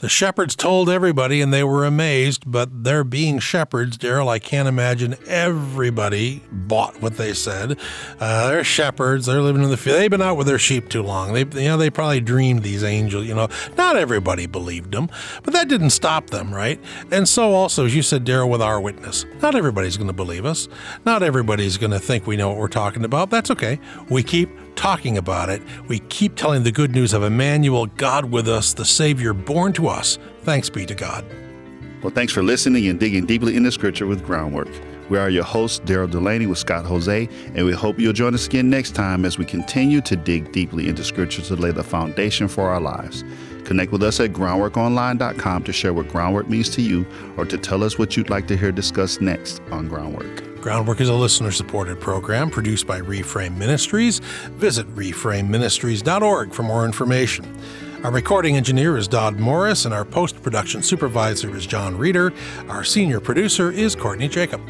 The 0.04 0.10
shepherds 0.10 0.54
told 0.54 0.90
everybody, 0.90 1.40
and 1.40 1.50
they 1.50 1.64
were 1.64 1.86
amazed, 1.86 2.42
but 2.46 2.84
they're 2.84 3.04
being 3.04 3.38
shepherds, 3.38 3.96
Daryl. 3.96 4.28
I 4.28 4.38
can't 4.38 4.68
imagine 4.68 5.16
everybody 5.26 6.42
bought 6.52 7.00
what 7.00 7.16
they 7.16 7.32
said. 7.32 7.78
Uh, 8.20 8.48
they're 8.48 8.64
shepherds. 8.64 9.24
They're 9.24 9.40
living 9.40 9.62
in 9.62 9.70
the 9.70 9.78
field. 9.78 9.96
They've 9.96 10.10
been 10.10 10.20
out 10.20 10.36
with 10.36 10.46
their 10.46 10.58
sheep 10.58 10.90
too 10.90 11.02
long. 11.02 11.32
They, 11.32 11.46
you 11.58 11.70
know, 11.70 11.78
they 11.78 11.88
probably 11.88 12.20
dreamed 12.20 12.62
these 12.62 12.84
angels. 12.84 13.24
You 13.24 13.34
know, 13.34 13.48
not 13.78 13.96
everybody 13.96 14.44
believed 14.44 14.92
them, 14.92 15.08
but 15.42 15.54
that 15.54 15.68
didn't 15.68 15.88
stop 15.88 16.28
them, 16.28 16.54
right? 16.54 16.78
And 17.10 17.26
so, 17.26 17.54
also, 17.54 17.86
as 17.86 17.96
you 17.96 18.02
said, 18.02 18.26
Daryl, 18.26 18.50
with 18.50 18.60
our 18.60 18.82
witness, 18.82 19.24
not 19.40 19.54
everybody's 19.54 19.96
going 19.96 20.08
to 20.08 20.12
believe 20.12 20.44
us. 20.44 20.68
Not 21.06 21.22
everybody's 21.22 21.78
going 21.78 21.92
to 21.92 21.98
think 21.98 22.26
we 22.26 22.36
know 22.36 22.50
what 22.50 22.58
we're 22.58 22.68
talking 22.68 23.06
about. 23.06 23.30
That's 23.30 23.50
okay. 23.50 23.80
We 24.10 24.22
keep 24.22 24.50
talking 24.76 25.18
about 25.18 25.48
it. 25.48 25.62
We 25.88 26.00
keep 26.00 26.36
telling 26.36 26.62
the 26.62 26.72
good 26.72 26.92
news 26.92 27.12
of 27.12 27.22
Emmanuel, 27.22 27.86
God 27.86 28.26
with 28.26 28.48
us, 28.48 28.74
the 28.74 28.84
Savior 28.84 29.32
born 29.32 29.72
to 29.74 29.88
us. 29.88 30.18
Thanks 30.42 30.70
be 30.70 30.86
to 30.86 30.94
God. 30.94 31.24
Well, 32.02 32.12
thanks 32.12 32.32
for 32.32 32.42
listening 32.42 32.86
and 32.88 33.00
digging 33.00 33.26
deeply 33.26 33.56
into 33.56 33.72
Scripture 33.72 34.06
with 34.06 34.24
Groundwork. 34.24 34.68
We 35.10 35.18
are 35.18 35.28
your 35.28 35.44
hosts, 35.44 35.80
Daryl 35.80 36.10
Delaney 36.10 36.46
with 36.46 36.58
Scott 36.58 36.84
Hoezee, 36.84 37.30
and 37.54 37.66
we 37.66 37.72
hope 37.72 37.98
you'll 37.98 38.12
join 38.12 38.34
us 38.34 38.46
again 38.46 38.70
next 38.70 38.94
time 38.94 39.24
as 39.24 39.38
we 39.38 39.44
continue 39.44 40.00
to 40.02 40.16
dig 40.16 40.50
deeply 40.52 40.88
into 40.88 41.04
Scripture 41.04 41.42
to 41.42 41.56
lay 41.56 41.72
the 41.72 41.84
foundation 41.84 42.48
for 42.48 42.68
our 42.68 42.80
lives. 42.80 43.22
Connect 43.64 43.92
with 43.92 44.02
us 44.02 44.20
at 44.20 44.32
groundworkonline.com 44.32 45.64
to 45.64 45.72
share 45.72 45.92
what 45.92 46.08
groundwork 46.08 46.48
means 46.48 46.68
to 46.70 46.82
you 46.82 47.06
or 47.36 47.44
to 47.46 47.58
tell 47.58 47.82
us 47.82 47.98
what 47.98 48.16
you'd 48.16 48.30
like 48.30 48.46
to 48.48 48.56
hear 48.56 48.72
discussed 48.72 49.20
next 49.20 49.60
on 49.70 49.88
Groundwork. 49.88 50.53
Groundwork 50.64 51.02
is 51.02 51.10
a 51.10 51.14
listener 51.14 51.50
supported 51.50 52.00
program 52.00 52.48
produced 52.48 52.86
by 52.86 52.98
Reframe 52.98 53.54
Ministries. 53.58 54.20
Visit 54.56 54.88
reframeministries.org 54.94 56.54
for 56.54 56.62
more 56.62 56.86
information. 56.86 57.44
Our 58.02 58.10
recording 58.10 58.56
engineer 58.56 58.96
is 58.96 59.06
Dodd 59.06 59.38
Morris, 59.38 59.84
and 59.84 59.92
our 59.92 60.06
post 60.06 60.42
production 60.42 60.82
supervisor 60.82 61.54
is 61.54 61.66
John 61.66 61.98
Reeder. 61.98 62.32
Our 62.66 62.82
senior 62.82 63.20
producer 63.20 63.70
is 63.70 63.94
Courtney 63.94 64.26
Jacob. 64.26 64.62